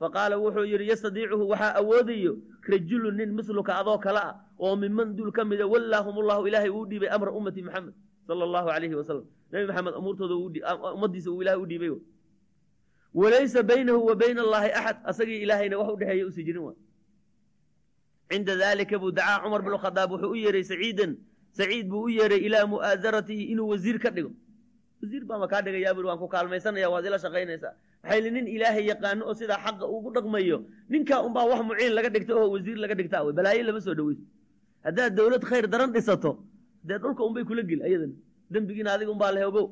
[0.00, 2.32] Faqaala wuxuu yidhi yastadiicuhu waxaa awoodayo
[2.68, 6.84] rajulu nin misluka adoo kale ah oo minman dul ka mida wallaahum ullahu ilaahay uu
[6.90, 7.94] dhiibay amra ummati maxamed
[8.28, 10.34] sala allahu alayhi wasalam nebi maxamed umuurtooda
[10.96, 11.92] ummadiisa uu ilahay u dhiibay
[13.20, 16.74] walaysa baynahu wa bayna allaahi axad asagii ilaahayna wax u dhexeeya usi jirin wa
[18.30, 21.16] cinda dalika buu dacaa cumar bn wuxuu u yeeray saciidan.
[21.58, 24.30] Saciid buu u yeeray ilaa mu'aadaratihi inuu wasiir ka dhigo.
[25.02, 27.74] Wasiir baama kaa dhigayaa bui waan ku kaalmaysanaya waad ila shaqaynaysaa.
[28.02, 30.58] Maxay li nin ilaahay yaqaano oo sidaa xaqa ugu dhaqmayo
[30.92, 34.24] ninkaa unbaa wax muciin laga dhigta oo wasiir laga dhigtaa wey balaayo lama soo dhaweyso
[34.86, 36.32] haddaad dawlad khayr daran dhisato
[36.86, 38.14] dee dhulka unbay kula geli ayadana
[38.52, 39.66] dembigiina adiga unbaa la ogow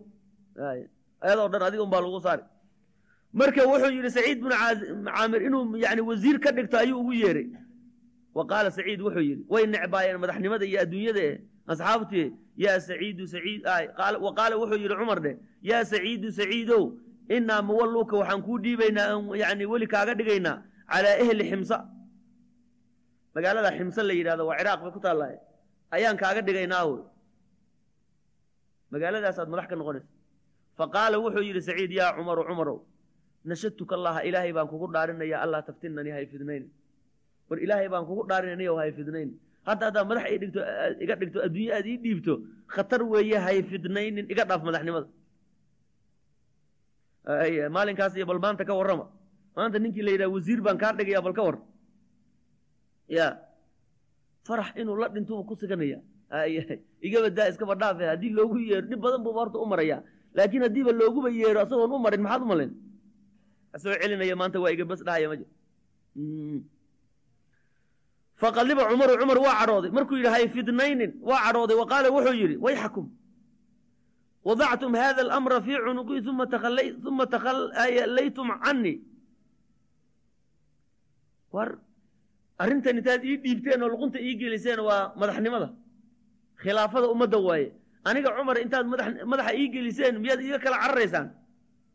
[1.24, 2.44] ayadoo dhan adiga unbaa lagu saari.
[3.38, 4.54] Marka wuxuu yidhi saciid binu
[5.06, 7.46] caamir inuu yani wasiir ka dhigto ayuu ugu yeeray
[8.36, 11.34] wa qaala saciid wuxuu yidhi way necbaayeen madaxnimada iyo adduunyada eh
[11.72, 12.26] asxaabtii
[12.64, 13.60] yaa saciidu saciid
[14.26, 15.34] wa qaala wuxuu yidhi cumar dheh
[15.70, 16.82] yaa saciidu saciidow
[17.36, 19.08] inaa muwalluuka waxaan kuu dhiibaynaa
[19.42, 20.56] yani weli kaaga dhigaynaa
[20.92, 21.78] calaa ehli ximsa.
[23.34, 25.38] Magaalada ximse la yidhahdo waa ciraaq bay ku taallaaye
[25.94, 26.96] ayaan kaaga dhigaynaa wy
[28.92, 30.08] magaaladaasaad madax ka noqonaysa
[30.78, 32.78] faqaala wuxuu yidhi saciid yaa cumaru cumarow
[33.50, 36.68] nashadtuka allaha ilaahay baan kugu dhaarinaya allaa taftinanii hay fidnayni
[37.48, 39.34] war ilaahay baan kugu dhaarinaniyo hay fidnayni
[39.68, 40.60] hadda haddaa madax i dhigto
[41.04, 42.34] iga dhigto adduunye aad ii dhiibto
[42.74, 45.08] khatar weeye hay fidnaynin iga dhaaf madaxnimada.
[47.76, 49.06] Maalinkaas iyo bal maanta ka warrama.
[49.56, 51.56] Maanta ninkii la yidhaha wasiir baan kaa dhigaya bal ka war
[53.08, 53.26] ya
[54.46, 55.98] farax inuu la dhintuba ku siganaya.
[57.06, 59.98] Igaba daa iskaba dhaafe haddii loogu yeero dhib badan buuba horta u maraya
[60.36, 62.72] laakiin haddiiba looguba yeero asagoon u marin maxaad u malayn
[63.74, 65.48] asagoo celinaya maanta waa iga dhahaya ma jir
[68.40, 69.90] faqadiba cumaru cumar waa cadhooday.
[69.96, 71.76] Markuu yidhi hay fidnaynin waa cadhooday.
[71.80, 73.06] Wa wuxuu yidhi wayxakum.
[74.46, 78.96] Wadactum hada alamra fii cunuqii uma takhallaytum canii
[81.54, 81.70] war
[82.62, 85.68] arrintan intaad ii dhiibteen oo luqunta ii geliseen waa madaxnimada.
[86.62, 87.68] Khilaafada ummadda waaye.
[88.08, 88.86] Aniga cumar intaad
[89.32, 91.26] madaxa ii geliseen miyaad iga kala cararaysaan?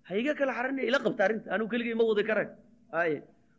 [0.07, 1.47] Ha iga kala cararnaya ila qabta arrinta.
[1.53, 2.43] Anigu keligay ma wadi kare
[2.99, 3.11] ay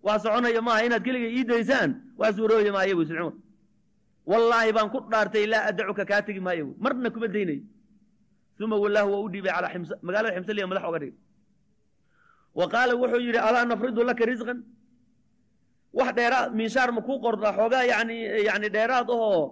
[0.06, 3.32] waa soconaya maaha inaad keligay ii daysaan waa suurooya maayo bu cumar
[4.30, 7.62] wallaahi baan ku dhaartay laa adacuka kaa tegi maayo bu marna kuma daynayo
[8.64, 11.14] uma wallaahu waa u dhiibay calaa magaalada ximsaliya madax oga dhigay.
[12.58, 14.58] Wa qaala wuxuu yidhi alaa nafridu laka risqan
[15.98, 18.16] wax dheeraad miishaar ma kuu qordaa xoogaa yani
[18.48, 19.42] yani dheeraad ahoo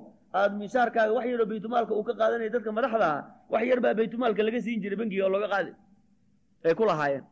[0.40, 3.20] aad miishaarkaaga wax yaroo baytumaalka uu ka qaadanaya dadka madaxda ah
[3.53, 5.72] wax yar baa baytumaalka laga siin jiray bangiga oo looga qaadi.
[6.64, 7.24] Ay ku lahaayeen.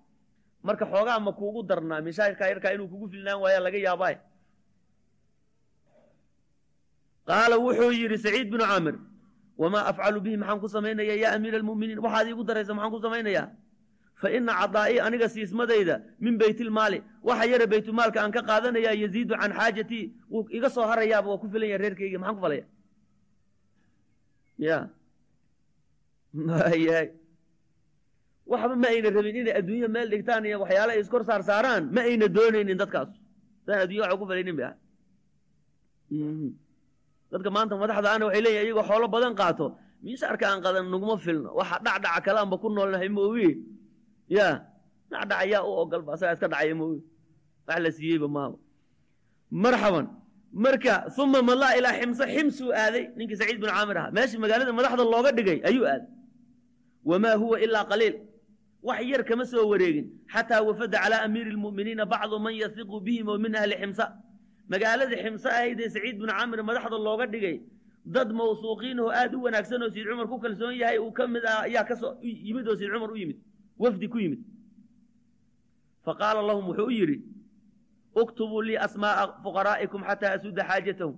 [0.67, 4.15] Marka xoogaa ma kuugu darnaa miishaarkaa yarkaa inuu kugu filnaan waaya laga yaabaa
[7.29, 8.97] qaala wuxuu yidhi saciid binu caamir
[9.61, 11.99] wamaa afcalu bihi maxaan ku samaynaya yaa amiira almu'miniin?
[12.05, 13.47] Waxaad iigu daraysa maxaan ku samaynayaa
[14.21, 19.53] fa ina cadaa'ii aniga siismadayda min baytilmaali waxa yara baytulmaalka aan ka qaadanayaa yaziidu can
[19.59, 22.65] xaajatii wuu iga soo harayaaba waa ku filan yaha reerkayga maxaan ku falaya
[24.67, 24.79] ya
[26.49, 27.09] mayahay
[28.53, 31.43] waxba ma ayna rabin inay adduunya meel dhigtaan iyo waxyaala ay iskor saar
[31.97, 33.11] ma ayna doonaynin dadkaas
[33.67, 34.75] saan addunya waxa ku falaynin bay ah
[37.33, 39.67] dadka maanta madaxda ana waxay leeyihiin iyagoo xoolo badan qaato
[40.05, 43.51] miishaarka aan qadan naguma filno waxa dhacdhaca kale ku noolnahay mooye
[44.29, 44.49] ya.
[45.11, 47.01] Dhacdhaca yaa u ogolba asagaa iska dhacaya mooye
[47.69, 48.57] wax la siiyeyba maaha
[49.65, 50.07] marxaban
[50.65, 55.05] marka uma mallaa ilaa ximse ximsuu aaday ninkii saciid bin caamir ahaa meeshii magaalada madaxda
[55.15, 56.07] looga dhigay ayuu aaday
[57.11, 58.15] wamaa huwa ilaa qaliil
[58.89, 63.39] wax yar kama soo wareegin xataa wafada calaa amiiri lmu'miniina bacdu man yasiqu bihim oo
[63.45, 64.05] min ahli ximsa
[64.73, 67.57] magaaladii ximse ahaydee saciid bin caamir madaxda looga dhigay
[68.15, 71.45] dad mawsuuqiin oo aad u wanaagsan oo sayid cumar ku kalsoon yahay uu ka mid
[71.53, 72.13] ah ayaa ka soo
[72.49, 73.39] yimid oo sayid cumar u yimid
[73.79, 74.41] wafdi ku yimid.
[76.05, 77.19] Faqaala lahum wuxuu u yidhi
[78.15, 81.17] uktubuu lii asmaa'a fuqaraa'ikum xataa asuda xaajatahum.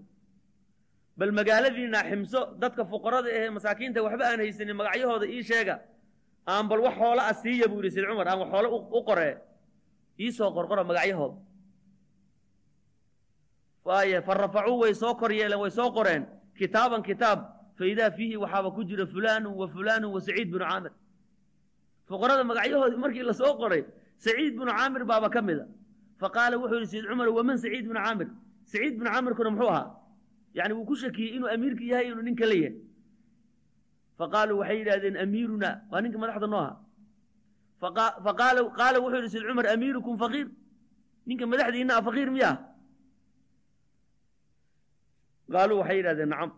[1.16, 5.80] Bal magaaladiina ximso dadka fuqarada ahee masaakiinta waxba aan haysanin magacyahooda ii sheega
[6.46, 8.68] aan bal wax xoola a siiya buu yidhi sayid cumar aan wax xoole
[8.98, 9.34] u qoree
[10.18, 11.36] iisoo qorqora magacyahooda.
[13.84, 16.26] Waay fa rafacuu way soo kor yeeleen way soo qoreen.
[16.58, 17.38] Kitaaban kitaab
[17.78, 20.92] fa idaa fiihi waxaaba ku jira fulaanu wa fulaanu wa saciid binu caamir
[22.10, 23.82] fuqarada magacyahoodii markii la soo qoray
[24.24, 25.64] saciid binu caamir baaba ka mida
[26.20, 28.28] faqaala wuxuu yidhi sayid cumar waman saciid binu caamir?
[28.72, 29.88] Saciid binu caamirkuna muxuu ahaa.
[30.58, 32.74] Yani wuu ku shakiyey inuu amiirka yahay inuu ninka la yahay.
[34.18, 36.74] Faqaaluu waxay yidhahdeen amiiruna waa ninka madaxda noo aha
[38.26, 40.46] faqaala qaala wuxuu yidhi sayid cumar amiirukum faqiir?
[41.28, 42.54] Ninka madaxdiina a faqiir miyaa?
[45.52, 46.50] Qaaluu waxay yidhahdeen nacam.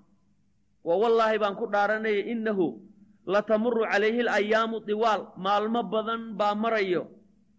[0.89, 2.67] Wa wallaahi baan ku dhaaranaya innahu
[3.27, 7.03] latamuru calayhi alayaamu diwaal maalmo badan baa marayo.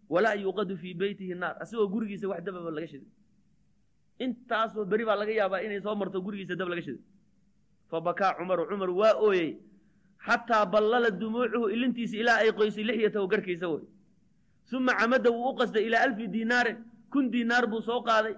[0.09, 3.09] Walaa yuuqadu fii beytihi naar asagoo gurigiisa wax dababa laga shiday
[4.19, 7.01] intaasoo beri baa laga yaabaa inay soo marto gurigiisa dab laga shiday
[7.89, 9.49] fabakaa cumaru cumar waa ooyey
[10.25, 13.83] xataa ballala dumuucuhu ilintiisa ilaa ay qoysay lixyatahu garkiisa woy
[14.77, 16.77] uma camada wuu u qastay ilaa alfi diinaarin
[17.11, 18.35] kun diinaar buu soo qaaday.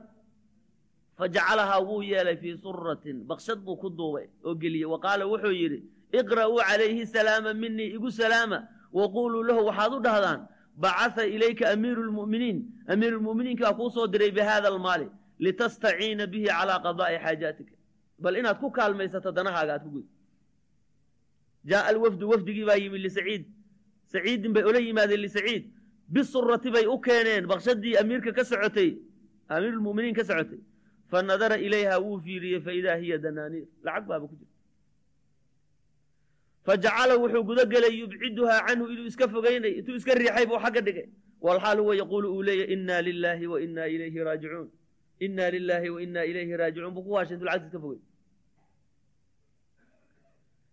[1.18, 5.80] Fajacalahaa wuu yeelay fii suratin bakshad buu ku duubay oo geliyey wa qaala wuxuu yidhi
[6.22, 8.60] iqra'uu calayhi salaama minii igu salaama.
[8.94, 10.40] Waquuluu lahu waxaad u dhahdaan
[10.84, 12.58] bacatha ilayka amiiru lmu'miniin
[12.94, 15.08] amiiru lmu'miniinkaa kuu soo diray bihada almaali.
[15.40, 17.76] Litastaciina bihi calaa qadaa'i xaajaatika
[18.24, 20.06] bal inaad ku kaalmaysato danahaaga aad ku gud
[21.70, 23.44] jaaa alwafdu wafdigii baa yimid lisaciid.
[24.14, 25.64] Saciidin bay ola yimaadeen lisaciid.
[26.14, 27.44] Bisurati bay u keeneen.
[27.52, 28.90] Bakshadii amiirka ka socotay
[29.50, 30.60] amiirulmuminiin ka socotay.
[31.12, 33.68] Fa nadara ilayha wuu fiiriyey faidaa hiya danaaniir.
[33.86, 34.55] Lacag baaba ku jirta
[36.66, 41.08] fajacala wuxuu guda gelay yubciduhaa canhu inuu iska fogeynay intuu iska riixay buu xagga dhigay
[41.46, 44.68] walxaal huwa yaquulu uu leeyahy inaa lilaahi wa inaa ilayhi raajicuun
[45.26, 48.02] inaa lilaahi wa inaa ilayhi raajicuun buu ku waashay intuu lacagta iska fogey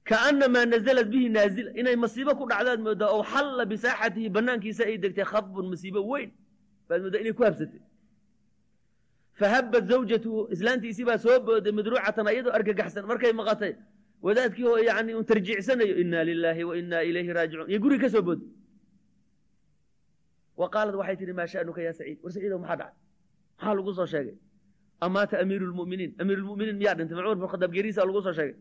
[0.08, 5.26] kaanamaa nazalat bihi naazila inay masiibo ku dhacdaad moodaa oo xalla bisaaxatihi banaankiisa ay degtay
[5.32, 6.30] khadbun masiibo weyn
[6.88, 7.80] baad moodaa inay ku habsatay
[9.40, 13.72] fahabbat zawjatuhu islaantiisii baa soo booday madruucatan ayadoo argagaxsan markay maqatay
[14.24, 17.68] wadaadkii oo yani un tarjiicsanayo inaa lilaahi wa inaa ilayhi raajicuun.
[17.70, 18.48] Iyo guriga ka soo booday
[20.60, 22.18] wa qaalad waxay tihi maa sha'nuka yaa saciid?
[22.22, 22.94] War saciidow maxaa dhacay?
[23.58, 24.36] Maxaa lagu soo sheegay?
[25.04, 27.14] Amaata amiiru lmu'miniin amiiru lmu'miniin miyaa dhintay?
[27.16, 28.56] Ma cumar bin khadaab geeriisa lagu soo sheegay.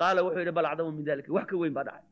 [0.00, 2.04] Qaala wuxuu yidhi bal acdamu min dalika wax ka weyn baa dhacay.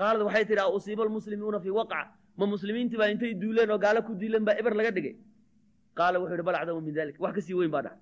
[0.00, 2.00] Qaalad waxay tihi a usiiba almuslimuuna fii waqca
[2.38, 5.14] ma muslimiintii intay duuleen oo gaalo ku diileen baa eber laga dhigay.
[5.98, 8.00] Qaala wuxuu yidhi bal acdamu min dalik wax ka sii weyn baa dhacay.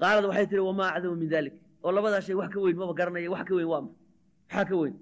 [0.00, 3.30] Qaalad waxay tihi wamaa acdamu min dalik oo labadaa shay wax ka weyn maba garanaya
[3.34, 4.94] wax ka weyn waa maxaa ka weyn?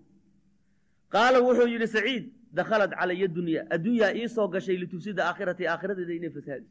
[1.15, 2.25] Qaala wuxuu yidhi saciid
[2.59, 3.61] dakhalat calaya dunya.
[3.75, 6.71] Adduunyaa ii soo gashay litufsida aakhiratii aakhiradeeda inay fasahaadiso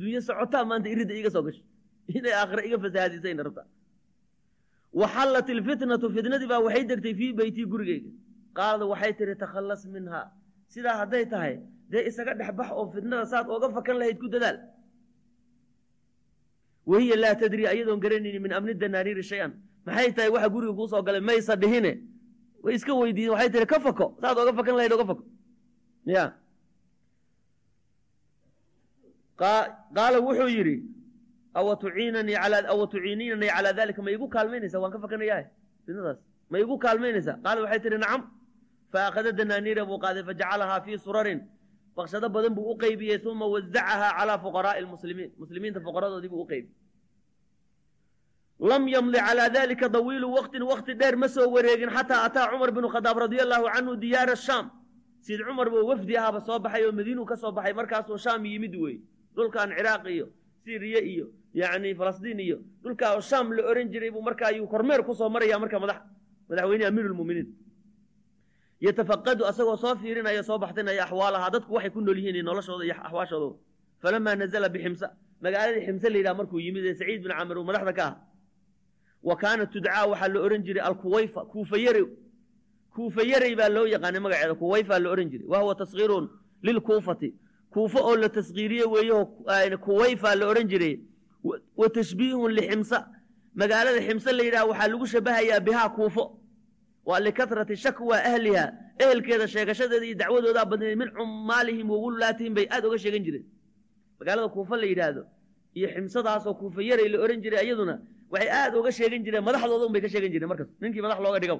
[0.00, 1.64] dunyo socotaa maanta iridda iiga soo gashay.
[2.16, 3.66] Inay aakhira iga fasahaadisayna rabtaa
[5.00, 8.10] waxallat ilfitnatu fitnadii baa waxay degtay fii beytii gurigeyga.
[8.56, 10.26] Qaalad waxay tihi takhallas minhaa.
[10.72, 11.54] Sidaa hadday tahay
[11.90, 14.56] dee isaga dhexbax oo fitnada saad ooga fakan lahayd ku dadaal
[16.90, 19.52] wahiya laa tadri ayadoon garanayni min amni danaaniiri shay-an.
[19.86, 21.20] Maxay tahay waxa guriga kuu soo galay?
[21.28, 21.92] Maysa dhihine.
[22.62, 24.06] Way iska weydiiyeen waxay tihi ka fako.
[24.20, 25.24] Saad ooga fakan lahayd oga fako.
[26.06, 26.24] Ya
[29.40, 30.76] qaala wuxuu yidhi
[31.58, 34.80] awa tuciinanii alaa awa tuciininanii calaa dalika ma igu kaalmaynaysaa?
[34.82, 35.46] Waan ka fakanayahay
[35.86, 36.18] fitnadaas
[36.50, 37.36] ma igu kaalmaynaysaa?
[37.44, 38.22] Qaala waxay tihi nacam.
[38.92, 41.40] Faakhada danaaniira buu qaaday fajacalahaa fii surarin
[41.96, 46.74] bakshado badan buu u qeybiyey uma wazacahaa calaa fuqaraa'i lmuslimiin muslimiinta fuqaradoodii buu u qeybiyey
[48.70, 52.88] lam yamdi calaa dalika dawiilu waqtin waqti dheer ma soo wareegin xataa ataa cumar binu
[52.88, 54.70] khadaab radia allahu canhu diyaara shaam.
[55.20, 58.74] Sid cumar buu wafdi ahaba soo baxay oo madiinuu ka soo baxay markaasuu shaam yimid
[58.76, 58.96] wey
[59.34, 60.26] dhulkan ciraaq iyo
[60.64, 65.14] syriya iyo yacni falastiin iyo dhulkaa shaam la oran jiray buu markaa ayuu kormeer ku
[65.14, 65.98] soo maraya marka madax
[66.48, 67.48] madaxweynehi amiiru lmuminiin
[68.86, 73.56] yatafaqadu asagoo soo fiirinaya soo baxtinaya axwaalahaa dadku waxay ku nool yihiin noloshooda iyo axwaashooda
[74.02, 75.06] falamaa nazala biximsa
[75.44, 78.14] magaaladii ximse la yidhaha markuu yimid ee saciid bin camir uu madaxda ka ah
[79.28, 82.06] wa kaanat tudcaa waxaa la ohan jiray alkuwayfa kuufa yarey.
[82.94, 85.46] Kuufa yarey baa loo yaqaanay magaceeda kuwayfa la ohan jiray.
[85.52, 86.24] Wa huwa tasgiirun
[86.62, 87.28] lilkuufati
[87.70, 89.18] kuufo oo la tasgiiriye weeyo
[89.84, 90.94] kuwayfa la odhan jiray.
[91.80, 92.98] Wa tashbiihun liximsa
[93.54, 96.24] magaalada ximse la yidhaha waxaa lagu shabahayaa bihaa kuufo
[97.08, 98.64] waa likatrati shakwa ahliha.
[99.02, 103.44] Ehelkeeda sheegashadeeda iyo dacwadoodaa badneed min cumaalihim wa wullaatihim bay aad oga sheegan jireen.
[104.18, 105.22] Magaalada kuufo la yidhaahdo
[105.78, 107.94] iyo ximsadaasoo kuufa yaray la ohan jiray iyaduna
[108.32, 111.38] waxay aad oga sheegan jireen madaxdooda un bay ka sheegan jireen markas ninkii madax looga
[111.42, 111.56] dhigo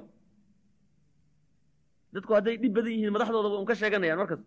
[2.13, 4.39] dadku hadday dhib badan yihiin madaxdoodaba un ka sheeganayaan markas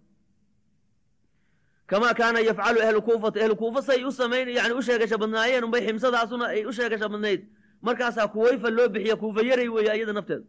[1.91, 5.83] kamaa kaana yafcalu ahlu kuufata ahlu kuufa say u samayn yani u sheegasha badnaayeen unbay
[5.87, 7.41] ximsadaasuna ay u sheegasha badnayd.
[7.87, 10.45] Markaasaa kuwayfa loo bixiya kuufa yaray weeye iyada nafteeda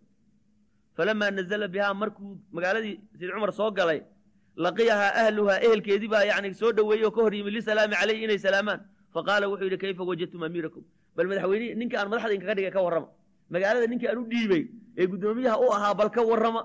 [0.98, 4.00] falamaa nazala bihaa markuu magaaladii sayd cumar soo galay
[4.66, 8.80] laqiyahaa ahluhaa ehelkeedii baa yani soo dhoweeyey oo ka hor yimid lisalaami calayhi inay salaamaan
[9.16, 10.84] faqaala wuxuu yidhi kayfa wajadtum amiirakum
[11.16, 13.10] bal madaxweyne ninkii aan madaxda inkaga dhigay ka warrama
[13.54, 14.64] magaalada ninkii aan u dhiibay
[15.00, 16.62] ee guddoomiyaha u ahaa bal ka warrama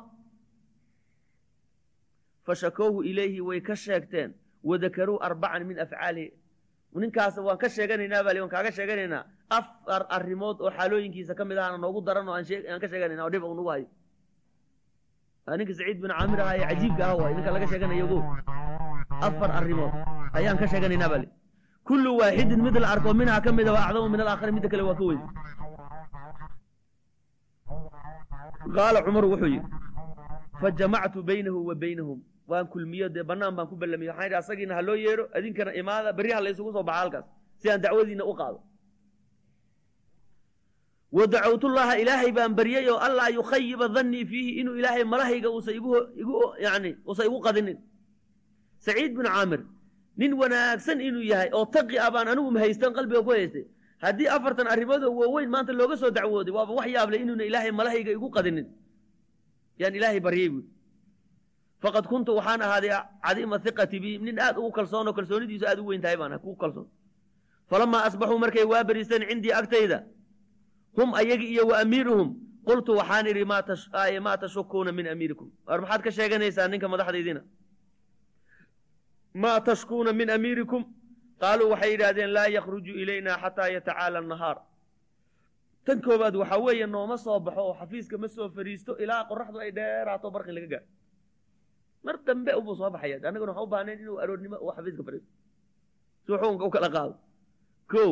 [2.47, 4.31] fashakowhu ilayhi way ka sheegteen
[4.71, 6.33] wadakaruu arbacan min afcaalihi
[7.03, 9.25] ninkaas waan ka sheeganaynaa bal waan kaaga sheeganaynaa
[9.59, 13.45] afar arrimood oo xaalooyinkiisa ka mid ahana noogu daran oo aan ka sheeganayna oo dhib
[13.73, 13.87] hayo
[15.59, 18.19] ninka saciid bin caamir ahaa ee cajiibka ah waay ninka laga sheeganayo go
[19.27, 19.93] afar arrimood
[20.39, 21.27] ayaan ka sheeganaynaa bale
[21.89, 24.99] kullu waaxidin mid la arko minhaa ka mida waa acdamu min alaakhari midda kale waa
[25.01, 25.23] ka weyn
[28.77, 29.69] qaala cumaru wuxuu yidhi
[30.61, 32.19] fajamactu baynahu wa baynahum.
[32.51, 34.11] Waan kulmiyo dee bannaan baan ku ballamiyo.
[34.13, 37.25] Waxaan idhi asagiina ha loo yeedho adinkana imaada berri ha la isugu soo baxa halkaas
[37.61, 38.59] si aan dacwadiina u qaado
[41.17, 45.71] wa dacawtullaha ilaahay baan baryay oo allaa yukhayiba dannii fiihi inuu ilaahay malahayga uusa
[46.67, 47.79] yani uusa igu qadinin
[48.87, 49.61] saciid bin caamir
[50.21, 53.65] nin wanaagsan inuu yahay oo taqi ah baan anigu mahaystan qalbiga ku haystay
[54.05, 58.13] haddii afartan arrimood oo waaweyn maanta looga soo dacwooday waaba wax yaable inuuna ilaahay malahayga
[58.19, 58.67] igu qadinin
[59.81, 60.65] yaan ilaahay baryay buui
[61.83, 62.91] faqad kuntu waxaan ahaaday
[63.27, 66.57] cadiima hiqati bi nin aad ugu kalsoon oo kalsoonidiisu aad u weyn tahay baan kugu
[66.63, 66.89] kalsoon
[67.71, 69.99] falamaa asbaxuu markay waa beriisteen cindii agtayda
[70.97, 72.29] hum ayagi iyo wa amiiruhum
[72.69, 77.43] qultu waxaan idhi maa tashukuuna min amiirikum war maxaad ka sheeganaysaa ninka madaxdaydiina
[79.35, 80.83] maa tashkuuna min amiirikum
[81.43, 84.59] qaaluu waxay yidhaahdeen laa yakhruju ilayna xataa yatacaala nahaar
[85.85, 89.71] tan koobaad waxaa weeye nooma soo baxo oo xafiiska ma soo fariisto ilaa qoraxdu ay
[89.79, 90.87] dheeraato barqi laga gaaro
[92.05, 95.31] mar dambe ubuu soo baxaya annaguna waxaan u baahnayn inuu aroornimo uu xafiiska fariisto
[96.27, 97.15] si xukunka u kala qaado
[97.93, 98.03] ko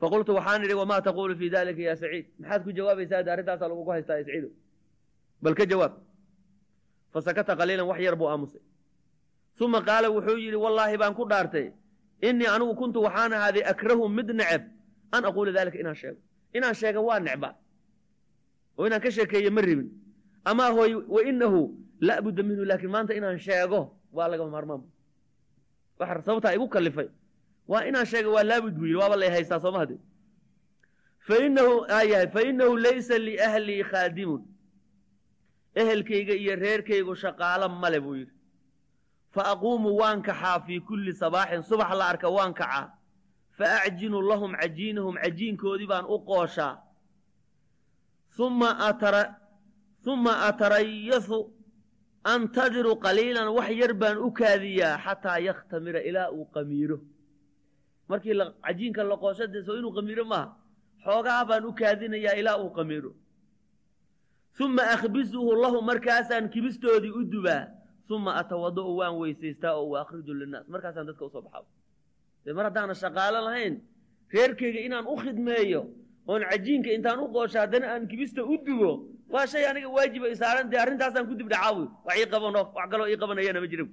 [0.00, 4.16] faqultu waxaan idhi wamaa taquulu fii dalika ya saciid maxaad ku jawaabaysaa arrintaasaa lagugu haystaa
[4.20, 4.48] ya saciido
[5.42, 5.92] bal ka jawaab
[7.12, 8.62] fasakata qaliilan wax yar buu aamusay
[9.64, 11.66] uma qaala wuxuu yidhi wallaahi baan ku dhaartay
[12.28, 14.62] innii anigu kuntu waxaan ahaaday akrahu mid neceb
[15.16, 16.20] an aquula dalika inaan sheego
[16.56, 17.50] inaan sheega waa necba
[18.78, 19.88] oo inaan ka sheekeeye ma ribin
[20.50, 21.60] amaa hooy wa inahu
[22.08, 23.80] la budda minhu laakiin maanta inaan sheego
[24.16, 24.82] waa lagama maarmaan
[26.26, 27.08] sababtaa igu kalifay
[27.70, 29.82] waa inaan sheega waa laabud buu yidhi waaba lay haystaa sooma
[31.26, 34.42] fainahu aayahay fainahu laysa liahlii khaadimun.
[35.80, 38.32] Ehelkayga iyo reerkaygu shaqaalo male buu yidhi.
[39.34, 42.86] Fa aquumu waan kaxaa fii kulli sabaaxin subax la arka waan kacaa.
[43.58, 46.74] Fa acjinu lahum cajiinahum cajiinkoodii baan u qooshaa.
[50.06, 51.38] Uma atarayasu
[52.24, 56.98] antadiru qaliilan wax yar baan u kaadiyaa xataa yakhtamira ilaa uu qamiiro
[58.10, 58.34] markii
[58.64, 59.44] cajiinka la qoosho
[59.78, 60.48] inuu qamiiro maaha
[61.04, 63.10] xoogaa baan u kaadinayaa ilaa uu qamiiro
[64.64, 67.64] uma akhbisuhu lahum markaasaan kibistoodii u dubaa.
[68.14, 70.66] Uma atawada-u waan weysaystaa oo wa akhriju linnaas.
[70.74, 71.62] Markaasaan dadka u soo baxaa.
[72.44, 73.74] Dee mar haddaana shaqaalo lahayn
[74.34, 75.82] reerkayga inaan u khidmeeyo
[76.26, 78.90] oon cajiinka intaan u qoosho haddana aan kibista u dubo
[79.32, 83.08] waa shay aniga waajiba isaaran dee arrintaasaan ku dib dhacaawi wax ii qabano wax kaloo
[83.12, 83.84] ii qabanayana ma jira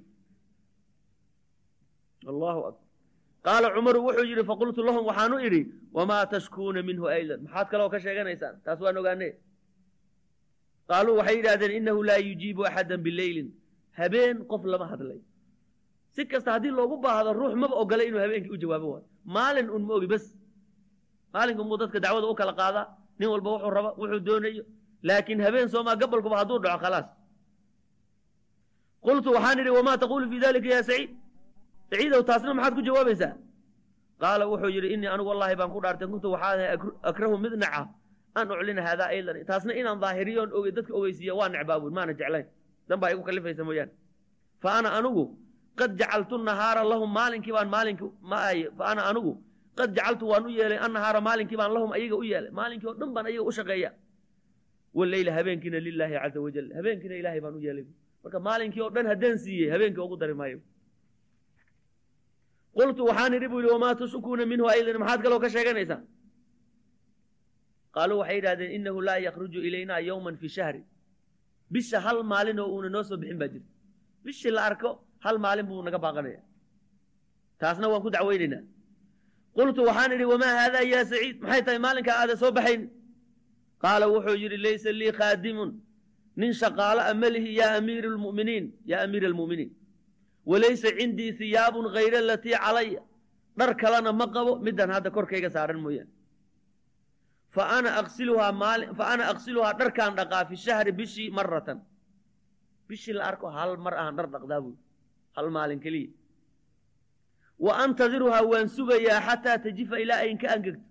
[2.32, 2.87] allahu akbar
[3.46, 5.62] qaala cumaru wuxuu yidhi faqultu lahum waxaanu idhi
[5.96, 9.28] wamaa tashkuuna minhu aydan maxaad kaloo ka sheeganaysaan taas waan ogaane
[10.90, 13.48] qaaluu waxay yidhahdeen innahu laa yujiibu axadan bileylin
[14.00, 15.20] habeen qof lama hadlay
[16.14, 19.82] si kasta haddii loogu baahdo ruux maba ogolay inuu habeenkii u jawaabo waayo maalin un
[19.88, 20.24] ma ogi bes
[21.34, 22.86] maalinka muu dadka dacwada u kala qaadaa
[23.18, 24.64] nin walba wuxuu raba wuxuu doonayo
[25.08, 27.06] laakiin habeen soomaa gabalkuba hadduu dhaco khalaas
[29.06, 31.10] qultu waxaan idhi wamaa taquulu fii dalika ya saciid
[31.90, 33.32] saciidow taasna maxaad ku jawaabaysaa
[34.22, 36.06] qaala wuxuu yidhi innii anigu wallaahi baan ku dhaartay.
[36.12, 36.70] Kuntu waxaan ahay
[37.10, 37.82] akrahu mid naca.
[38.38, 39.36] An uclina haadaa aydan.
[39.50, 42.46] Taasna inaan daahiriyoon oge dadka ogeysiiya waa necbaa buur maana jeclayn.
[42.88, 43.92] Dan baa igu kalifaysa mooyaane.
[44.62, 45.24] Fa ana anigu
[45.78, 49.32] qad jacaltu nahaara lahum maalinkii baan maalinki maaye fa ana anigu
[49.78, 52.50] qad jacaltu waan u yeelay annahaara maalinkii baan lahum ayaga u yeelay.
[52.60, 53.90] Maalinkii oo dhan baan ayaga u shaqeeya.
[54.98, 57.86] Waleyla habeenkiina lilaahi caza wajal habeenkiina ilaahay baan u yeelay.
[58.22, 60.58] Marka maalinkii oo dhan haddaan siiyey habeenkii ugu dari maayo
[62.76, 66.00] qultu waxaan idhi buu yidhi wamaa tushukuuna minhu aydan maxaad kaloo ka sheeganaysaa
[67.94, 70.82] qaaluu waxay yidhahdeen innahu laa yakhruju ilaynaa yowman fi shahri
[71.74, 73.68] bisha hal maalin oo uuna noo soo bixin baa jirta
[74.24, 74.90] bishii la arko
[75.24, 76.40] hal maalin buu naga baaqanaya
[77.60, 78.62] taasna waan ku dacweynaynaa
[79.56, 82.82] qultu waxaan idhi wamaa haadaa yaa saciid maxay tahay maalinkaa aada soo baxayn
[83.84, 85.70] qaala wuxuu yidhi laysa lii khaadimun
[86.40, 89.70] nin shaqaalo a melihi yaa amiira almu'miniin yaa amiira almu'miniin
[90.50, 93.02] walaysa cindii hiyaabun hayra alatii calaya
[93.58, 96.12] dhar kalena ma qabo middan hadda korkayga saaran mooyaane
[97.54, 97.90] fa ana
[99.32, 101.78] aqsiluhaa dharkaan dhaqaa fi shahri bishii maratan
[102.88, 104.74] bishii la arko hal mar ahaan dhar dhaqdaa buy
[105.36, 106.10] hal maalin keliya.
[107.64, 110.82] Wa antadiruhaa waan sugayaa xataa tajifa ilaa ayn ka angegto.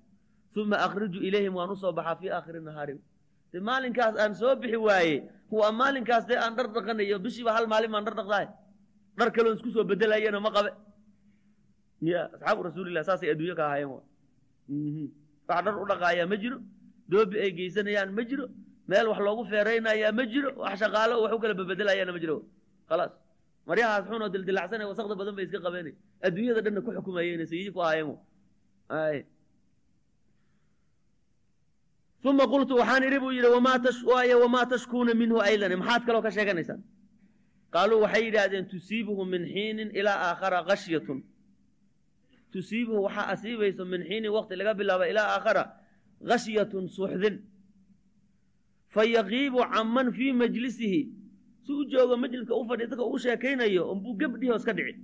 [0.57, 2.93] Uma akhriju ilayhim waan u soo baxaa fii aakhiri nahaari
[3.53, 5.15] de maalinkaas aan soo bixi waaye
[5.51, 8.45] waa maalinkaas dee aan dhar dhaqanayo bishiiba hal maalin baan dhar dhaqdaay
[9.17, 10.69] dhar kaloon isku soo bedelayana ma qabe.
[12.11, 14.01] Ya asxaabu rasuulilah saasay adduunyo ka ahaayeen wa.
[15.49, 16.57] Wax dhar u dhaqaayaa ma jiro.
[17.11, 18.45] Doobi ay geysanayaan ma jiro.
[18.89, 20.49] Meel wax loogu feeraynayaa ma jiro.
[20.61, 22.35] Wax shaqaalo wax u kala babedelayaana ma jiro.
[22.89, 23.11] Khalaas.
[23.69, 25.93] Maryahaas xun oo dildilacsanay wasaqda badan bay iska qabeenay
[26.25, 28.15] adduunyada dhanna ku xukumayeen sayidi ku ahaayeen
[28.99, 29.17] ay.
[32.29, 33.49] Uma qultu waxaan idhi buu yidhi
[34.45, 36.81] wamaa tashkuuna minhu aydan maxaad kaloo ka sheeganaysaan
[37.73, 41.19] qaaluu waxay yidhaahdeen tusiibuhu min xiinin ilaa aakhara kashyatun
[42.53, 45.63] tusiibuhu waxaa asiibayso min xiinin waqti laga bilaabo ilaa aakhara
[46.29, 47.35] kashyatun suuxdin
[48.93, 51.01] fayaqiibu canman fii majlisihi
[51.65, 54.99] si u joogo majliska u fadhi dadka uu sheekaynayo unbuu gebdhihi hoos ka dhici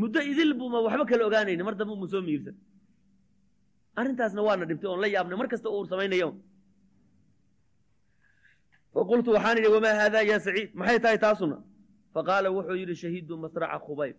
[0.00, 2.56] muddo idil buuma waxba kala ogaanayni mar dambe umu soo miirsan
[4.00, 6.28] arrintaasna waana dhibtay oon la yaabnay mar kasta uu samaynayo
[8.96, 11.56] faqultu waxaan idhi wamaa haadaa yaa saciid maxay tahay taasuna
[12.14, 14.16] faqaala wuxuu yidhi shahidu masraca khubayb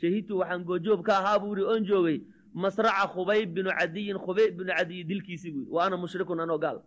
[0.00, 2.18] shahidtu waxaan goojoob ka ahaa buu yidhi oon joogay
[2.64, 6.78] masraca khubayb binu cadiyin khubayb binu cadiyi dilkiisii buu wa ana mushrikun anoo gaal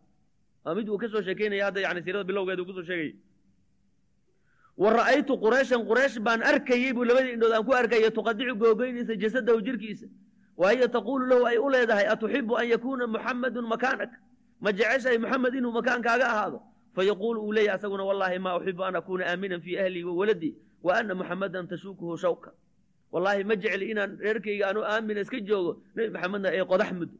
[0.65, 3.13] waa mid uu ka soo sheekeynaya hadda yani siirada bilowgeeda uu ku soo sheegayay
[4.77, 9.61] wa ra'aytu qurayshan quraysh baan arkayey buu labadii indhood aan ku arkaya tuqadicu googoynaysa jasadahu
[9.67, 10.07] jirkiisa
[10.57, 14.11] wa hiya taquulu lahu ay u leedahay atuxibu an yakuuna muxamadun makaanak
[14.61, 16.59] ma jeceshahay muxamed inuu makaankaaga ahaado
[16.97, 20.53] fayaquulu uu leeyahy asaguna wallaahi maa uxibu an akuuna aaminan fii ahlii wa waladii
[20.85, 22.49] wa ana muxamadan tashuukuhu shawka
[23.13, 27.17] wallaahi ma jecli inaan reerkayga anu aamina iska joogo nebi maxamedna ee qodax muddo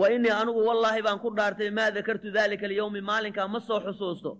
[0.00, 4.32] wa inii anugu wallaahi baan ku dhaartay maa dakartu dalika alyowmi maalinkaa ma soo xusuusto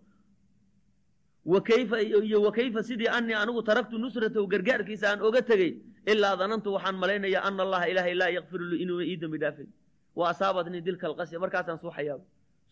[1.45, 5.73] iyo wa kayfa sidii anii anigu taraktu nusratahu gargaarkiisa aan oga tegey
[6.13, 9.69] ilaa danantu waxaan malaynayaa ana allaha ilaahay laa yakfiru li inuuna ii dembi dhaafin
[10.19, 12.25] wa asaabatnii dilka alqasya markaasaan suuxayaaba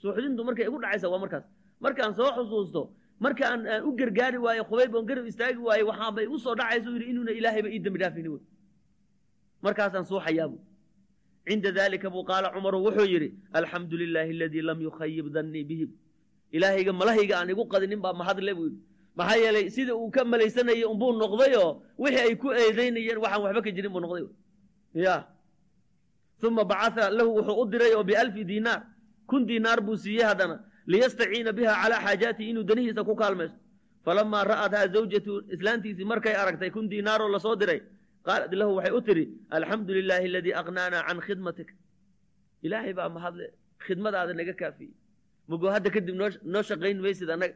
[0.04, 1.44] suuxdintu markay igu dhacaysa waa markaas.
[1.84, 2.82] Markaan soo xusuusto
[3.24, 6.94] markaan aan u gargaari waaye khubayb oon garab istaagi waaye waxaaba igu soo dhacaysa u
[6.96, 8.40] yidhi inuuna ilaahayba ii dembi dhaafini wey
[9.64, 10.58] markaasaan suuxayaabu
[11.48, 13.28] cinda dalika buu qaala cumaru wuxuu yidhi
[13.58, 15.90] alxamdu lilaahi aladii lam yukhayib dannii bihim.
[16.56, 18.80] Ilaahayga malahayga aan igu qadinin baa mahadle buu yidhi.
[19.18, 21.70] Maxaa yeelay sida uu ka malaysanayay unbuu noqdayoo
[22.02, 24.24] wixii ay ku eedaynayeen waxaan waxba ka jirin buu noqday
[25.06, 25.16] ya
[26.46, 28.80] uma bacaa lahu wuxuu u diray oo bialfi diinaar
[29.30, 30.56] kun diinaar buu siiyey haddana
[30.92, 33.58] liyastaciina biha calaa xaajaatihi inuu danihiisa ku kaalmaysto.
[34.04, 37.80] Falamaa ra'athaa zawjatu islaantiisii markay aragtay kun diinaaroo la soo diray
[38.26, 39.24] qaalat lahu waxay u tidhi
[39.56, 41.68] alxamdu lilaahi aladii aqnaanaa can khidmatik.
[42.66, 43.46] Ilaahay baa mahadle
[43.86, 44.92] khidmadaada naga kaafiyey.
[45.48, 46.14] Mugo hadda kadib
[46.52, 47.54] noo shaqayn maysid annaga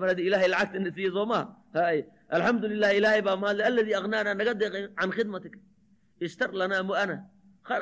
[0.00, 1.44] mar haddii ilahay lacagtana siiye soo maha
[1.74, 1.98] hay
[2.36, 5.54] alxamdu lilah ilaahay baa mahadle aladii aqnaanaa naga deeqay can khidmatik.
[6.26, 7.16] Ishtar lanaa mu'ana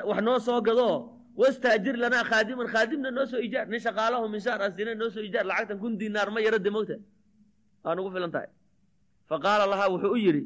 [0.08, 0.96] wax noo soo gadoo
[1.40, 5.78] wastaajir lanaa khaadiman khaadimna noo soo ijaar nin shaqaalaho minshaar asina noo soo ijaar lacagtan
[5.82, 6.96] kun diinaar ma yaro de mogta
[7.84, 8.48] waa nugu filan tahay
[9.28, 10.42] faqaala lahaa wuxuu u yidhi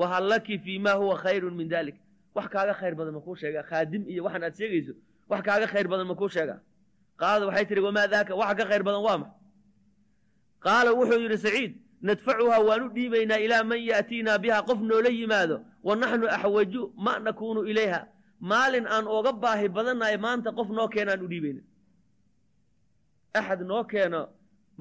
[0.00, 1.96] wahal laki fii ma huwa khayrun min dalik
[2.34, 4.92] wax kaaga khayr badan makuu sheegaa khaadim iyo waxaan aad sheegayso
[5.30, 6.58] wax kaaga khayr badan makuu sheegaa
[7.20, 9.28] qaalad waxay tihi wamaa daaka waxa ka khayr badan waa ma
[10.64, 11.72] qaala wuxuu yidhi saciid
[12.08, 17.18] nadfacuhaa waan u dhiibaynaa ilaa man yaatiinaa biha qof noola yimaado wa naxnu axwaju ma
[17.18, 18.00] nakuunu ilayha
[18.40, 21.62] maalin aan ooga baahi badannahay maanta qof noo keenaan u dhiibayna.
[23.38, 24.20] Axad noo keeno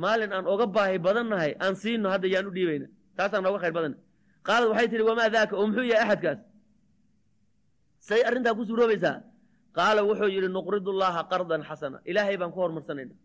[0.04, 2.88] maalin aan ooga baahi badannahay aan siino hadda yaan u dhiibayna.
[3.18, 3.98] Taasaan nooga khayr badanna
[4.48, 6.40] qaalad waxay tihi wamaa daaka oo muxuu yahay axadkaas?
[8.08, 9.18] Say arrintaa ku suuroobaysaa.
[9.78, 11.98] Qaala wuxuu yidhi nuqridu llaha qardan xasana.
[12.10, 13.16] Ilaahay baan ku hormarsanayna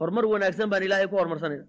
[0.00, 1.66] horumar wanaagsan baan ilaahay ku hormarsanayna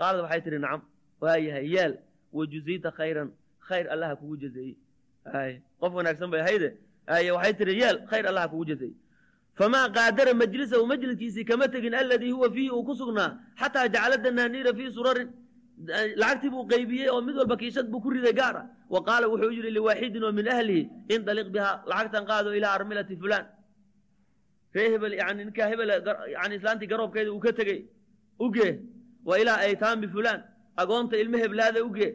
[0.00, 0.82] qaalad waxay tihi nacam
[1.22, 1.92] waayahay yaal.
[2.36, 3.28] Wa juzita khayran.
[3.68, 4.76] Khayr allaha kugu jazeeyey
[5.80, 6.68] qof wanaagsan bay ahayde
[7.06, 8.94] ay waxay tihi yaal khayr allaha kugu jazeeyey
[9.58, 14.72] famaa qaadara majlisahu majliskiisii kama tegin aladii huwa fiihi uu ku sugnaa xataa jacala danaaniira
[14.78, 15.28] fii surarin.
[16.20, 19.50] Lacagtii buu qaybiyey oo mid walba kiishad buu ku riday gaar ah wa qaala wuxuu
[19.56, 20.82] yidhi liwaaxidin oo min ahlihi
[21.14, 23.46] indaliq bihaa lacagtan qaado ilaa armilati fulaan.
[24.74, 25.90] Ree hebel yani ninkaa hebel
[26.36, 27.80] yani islaantii garoobkeeda uu ka tegey
[28.44, 28.72] ugee
[29.28, 30.40] wa ilaa aytaami fulaan
[30.82, 32.12] agoonta ilmo heblaada ugee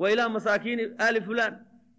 [0.00, 1.54] wa ilaa masaakiini aali fulaan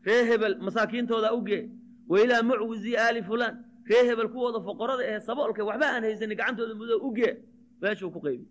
[0.05, 1.69] ree hebel masaakiintooda ugee
[2.09, 3.55] wa ilaa mucwizi aali fulaan
[3.89, 7.33] ree hebel kuwooda foqorada ee saboolka waxba aan haysanin gacantooda mudo ugee
[7.81, 8.45] meeshuu ku qaybi.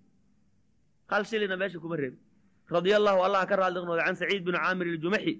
[1.11, 2.18] Hal shilina meesha kuma reebin.
[2.70, 5.34] Radia allahu allah ka raadli noqday can saciid binu caamir iljumaxi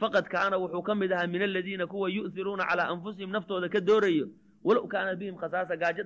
[0.00, 4.26] faqad kaana wuxuu ka mid ahaa min aladiina kuwa yu'hiruuna calaa anfusihim naftooda ka doorayo
[4.64, 6.02] walow kaana bihim khasaasa gaajada